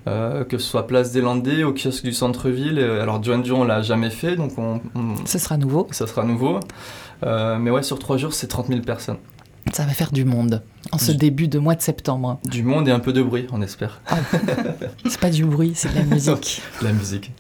Euh, 0.08 0.44
que 0.46 0.58
ce 0.58 0.68
soit 0.68 0.88
Place 0.88 1.12
des 1.12 1.22
Landais, 1.22 1.64
au 1.64 1.74
kiosque 1.74 2.04
du 2.04 2.12
centre-ville. 2.14 2.80
Euh, 2.80 3.04
Alors, 3.04 3.22
John 3.22 3.46
John, 3.46 3.60
on 3.60 3.64
l'a 3.66 3.84
jamais 3.84 4.10
fait, 4.10 4.36
donc 4.36 4.58
on, 4.58 4.82
on- 4.96 5.16
Ce 5.26 5.38
sera 5.38 5.58
nouveau. 5.58 5.88
ça 5.92 6.08
sera 6.08 6.24
nouveau. 6.24 6.60
Euh, 7.24 7.58
mais 7.60 7.70
ouais, 7.70 7.84
sur 7.84 8.00
3 8.00 8.18
jours, 8.18 8.34
c'est 8.34 8.48
30 8.48 8.68
000 8.70 8.82
personnes. 8.82 9.18
Ça 9.74 9.84
va 9.86 9.92
faire 9.92 10.12
du 10.12 10.26
monde 10.26 10.64
en 10.92 10.98
ce 10.98 11.12
début 11.12 11.48
de 11.48 11.60
mois 11.60 11.76
de 11.76 11.82
septembre. 11.82 12.40
Du 12.46 12.64
monde 12.64 12.88
et 12.88 12.92
un 12.92 13.00
peu 13.00 13.14
de 13.14 13.22
bruit, 13.22 13.48
on 13.52 13.62
espère. 13.62 14.02
C'est 15.06 15.20
pas 15.20 15.30
du 15.30 15.46
bruit, 15.46 15.74
c'est 15.76 15.90
de 15.94 15.96
la 15.96 16.04
musique. 16.16 16.62
La 16.82 16.92
musique. 16.92 17.32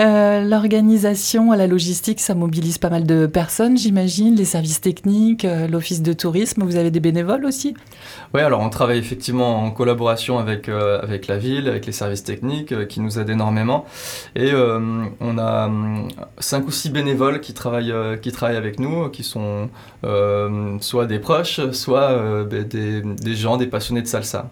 Euh, 0.00 0.42
L'organisation, 0.42 1.52
la 1.52 1.66
logistique, 1.66 2.20
ça 2.20 2.34
mobilise 2.34 2.78
pas 2.78 2.90
mal 2.90 3.04
de 3.04 3.26
personnes, 3.26 3.76
j'imagine. 3.76 4.34
Les 4.36 4.44
services 4.44 4.80
techniques, 4.80 5.44
euh, 5.44 5.66
l'office 5.68 6.02
de 6.02 6.12
tourisme. 6.12 6.62
Vous 6.64 6.76
avez 6.76 6.90
des 6.90 7.00
bénévoles 7.00 7.44
aussi? 7.44 7.74
Oui, 8.34 8.40
alors 8.40 8.60
on 8.60 8.70
travaille 8.70 8.98
effectivement 8.98 9.62
en 9.64 9.70
collaboration 9.70 10.38
avec, 10.38 10.68
euh, 10.68 11.00
avec 11.02 11.26
la 11.26 11.38
ville, 11.38 11.68
avec 11.68 11.86
les 11.86 11.92
services 11.92 12.24
techniques 12.24 12.72
euh, 12.72 12.84
qui 12.86 13.00
nous 13.00 13.18
aident 13.18 13.30
énormément. 13.30 13.84
Et 14.36 14.52
on 14.54 15.38
a 15.38 15.70
cinq 16.38 16.66
ou 16.66 16.70
six 16.70 16.90
bénévoles 16.90 17.40
qui 17.40 17.54
travaillent, 17.54 17.94
qui 18.20 18.32
travaillent 18.32 18.56
avec 18.56 18.78
nous, 18.78 19.08
qui 19.08 19.22
sont 19.22 19.68
soit 20.80 21.06
des 21.06 21.18
proches, 21.18 21.60
soit 21.72 22.44
ben, 22.44 22.64
des, 22.82 23.14
des 23.14 23.34
gens, 23.36 23.56
des 23.56 23.66
passionnés 23.66 24.02
de 24.02 24.06
salsa. 24.06 24.50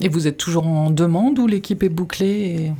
Et 0.00 0.08
vous 0.08 0.26
êtes 0.26 0.36
toujours 0.38 0.66
en 0.66 0.90
demande 0.90 1.38
ou 1.38 1.46
l'équipe 1.46 1.82
est 1.82 1.88
bouclée 1.88 2.26
et- 2.56 2.72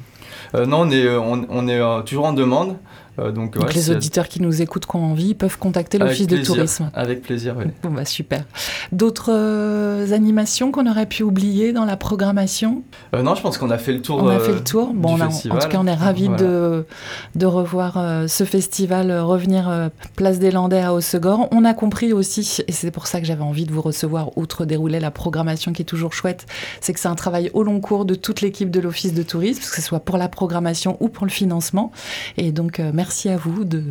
Euh, 0.54 0.64
non, 0.66 0.80
on 0.82 0.90
est, 0.90 1.08
on, 1.16 1.46
on 1.50 1.68
est 1.68 1.78
euh, 1.80 2.00
toujours 2.02 2.24
en 2.26 2.32
demande. 2.32 2.76
Euh, 3.18 3.32
donc, 3.32 3.54
Donc 3.54 3.66
ouais, 3.68 3.72
les 3.74 3.90
auditeurs 3.90 4.28
qui 4.28 4.40
nous 4.40 4.62
écoutent, 4.62 4.86
qui 4.86 4.96
ont 4.96 5.04
envie, 5.10 5.34
peuvent 5.34 5.58
contacter 5.58 5.98
l'Office 5.98 6.26
de 6.26 6.38
tourisme. 6.38 6.90
Avec 6.94 7.22
plaisir, 7.22 7.54
oui. 7.58 7.64
Bon 7.82 7.90
bah 7.90 8.04
super. 8.04 8.44
D'autres 8.92 9.30
euh, 9.32 10.12
animations 10.12 10.70
qu'on 10.70 10.88
aurait 10.88 11.06
pu 11.06 11.22
oublier 11.22 11.72
dans 11.72 11.84
la 11.84 11.96
programmation? 11.96 12.82
Euh, 13.14 13.22
non, 13.22 13.34
je 13.34 13.42
pense 13.42 13.58
qu'on 13.58 13.70
a 13.70 13.78
fait 13.78 13.92
le 13.92 14.02
tour. 14.02 14.22
On 14.22 14.28
a 14.28 14.38
fait 14.38 14.52
le 14.52 14.62
tour. 14.64 14.92
Bon, 14.94 15.14
du 15.16 15.22
on 15.22 15.24
a- 15.24 15.28
en 15.28 15.58
tout 15.58 15.68
cas, 15.68 15.78
on 15.80 15.86
est 15.86 15.94
ravis 15.94 16.26
Voilà. 16.28 16.42
de, 16.42 16.86
de 17.34 17.46
revoir 17.46 17.98
ce 18.28 18.44
festival 18.44 19.12
revenir 19.20 19.90
Place 20.16 20.38
des 20.38 20.50
Landais 20.50 20.80
à 20.80 20.94
Hossegor. 20.94 21.48
On 21.52 21.64
a 21.64 21.74
compris 21.74 22.12
aussi, 22.12 22.58
et 22.66 22.72
c'est 22.72 22.90
pour 22.90 23.06
ça 23.06 23.20
que 23.20 23.26
j'avais 23.26 23.42
envie 23.42 23.66
de 23.66 23.72
vous 23.72 23.82
recevoir, 23.82 24.36
outre 24.38 24.64
dérouler 24.64 25.00
la 25.00 25.10
programmation 25.10 25.72
qui 25.72 25.82
est 25.82 25.84
toujours 25.84 26.12
chouette, 26.12 26.46
c'est 26.80 26.92
que 26.92 27.00
c'est 27.00 27.08
un 27.08 27.14
travail 27.14 27.50
au 27.54 27.62
long 27.62 27.80
cours 27.80 28.04
de 28.04 28.14
toute 28.14 28.40
l'équipe 28.40 28.70
de 28.70 28.80
l'Office 28.80 29.14
de 29.14 29.22
tourisme, 29.22 29.60
que 29.60 29.66
ce 29.76 29.82
soit 29.82 30.00
pour 30.00 30.16
la 30.18 30.28
programmation 30.28 30.96
ou 31.00 31.08
pour 31.08 31.26
le 31.26 31.30
financement. 31.30 31.92
Et 32.36 32.52
donc, 32.52 32.80
euh, 32.80 32.90
merci 33.00 33.30
à 33.30 33.38
vous 33.38 33.64
de 33.64 33.82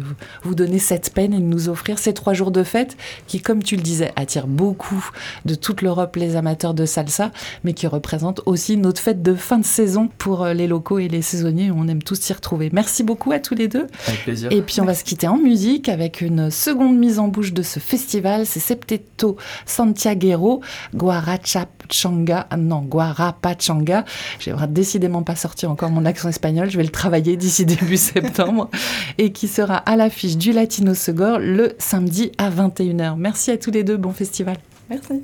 vous 0.44 0.54
donner 0.54 0.78
cette 0.78 1.12
peine 1.16 1.34
et 1.34 1.40
de 1.40 1.44
nous 1.44 1.68
offrir 1.68 1.98
ces 1.98 2.14
trois 2.14 2.36
jours 2.36 2.52
de 2.52 2.62
fête 2.62 2.96
qui, 3.26 3.42
comme 3.42 3.64
tu 3.64 3.76
le 3.76 3.82
disais, 3.82 4.12
attirent 4.16 4.46
beaucoup 4.46 5.04
de 5.46 5.56
toute 5.56 5.82
l'Europe 5.82 6.16
les 6.16 6.36
amateurs 6.36 6.76
de 6.76 6.86
salsa, 6.86 7.32
mais 7.64 7.74
qui 7.74 7.88
représentent 7.88 8.42
aussi 8.46 8.78
notre 8.78 9.02
fête 9.02 9.24
de 9.24 9.34
fin 9.34 9.58
de 9.58 9.66
saison 9.66 10.12
pour 10.20 10.44
euh, 10.44 10.54
les 10.54 10.68
locaux 10.68 11.00
et 11.00 11.08
les 11.08 11.24
saisonniers. 11.24 11.72
On 11.72 11.88
aime 11.88 12.04
tous 12.04 12.20
s'y 12.20 12.34
retrouver. 12.34 12.70
Merci 12.72 13.02
beaucoup 13.02 13.32
à 13.32 13.40
tous 13.40 13.56
les 13.56 13.68
deux. 13.68 13.88
Avec 14.08 14.26
plaisir. 14.26 14.52
Et 14.52 14.62
puis 14.62 14.80
on 14.80 14.86
va 14.86 14.94
se 14.94 15.04
quitter 15.04 15.28
en 15.28 15.38
musique 15.38 15.90
avec 15.90 16.22
une 16.22 16.52
seconde 16.52 16.96
mise 16.96 17.18
en 17.18 17.30
bouche 17.30 17.52
de 17.52 17.64
ce 17.64 17.80
festival. 17.80 18.46
C'est 18.46 18.60
Septeto 18.60 19.38
Santiaguero, 19.66 20.62
Guarachanga. 20.94 22.46
ah 22.52 22.58
Non, 22.58 22.82
Guarapachanga. 22.82 24.06
J'ai 24.38 24.54
décidément 24.68 25.24
pas 25.24 25.36
sorti 25.36 25.66
encore 25.66 25.90
mon 25.90 26.06
accent 26.06 26.30
espagnol. 26.30 26.70
Je 26.70 26.78
vais 26.78 26.84
le 26.84 26.90
travailler 26.90 27.38
d'ici 27.38 27.66
début 27.66 27.98
septembre. 28.14 28.70
Et 29.18 29.32
qui 29.32 29.48
sera 29.48 29.78
à 29.78 29.96
l'affiche 29.96 30.38
du 30.38 30.52
Latino 30.52 30.94
Segor 30.94 31.40
le 31.40 31.74
samedi 31.78 32.32
à 32.38 32.50
21h. 32.50 33.16
Merci 33.18 33.52
à 33.52 33.58
tous 33.58 33.72
les 33.72 33.84
deux. 33.84 33.98
Bon 33.98 34.12
festival. 34.12 34.58
Merci. 34.90 35.24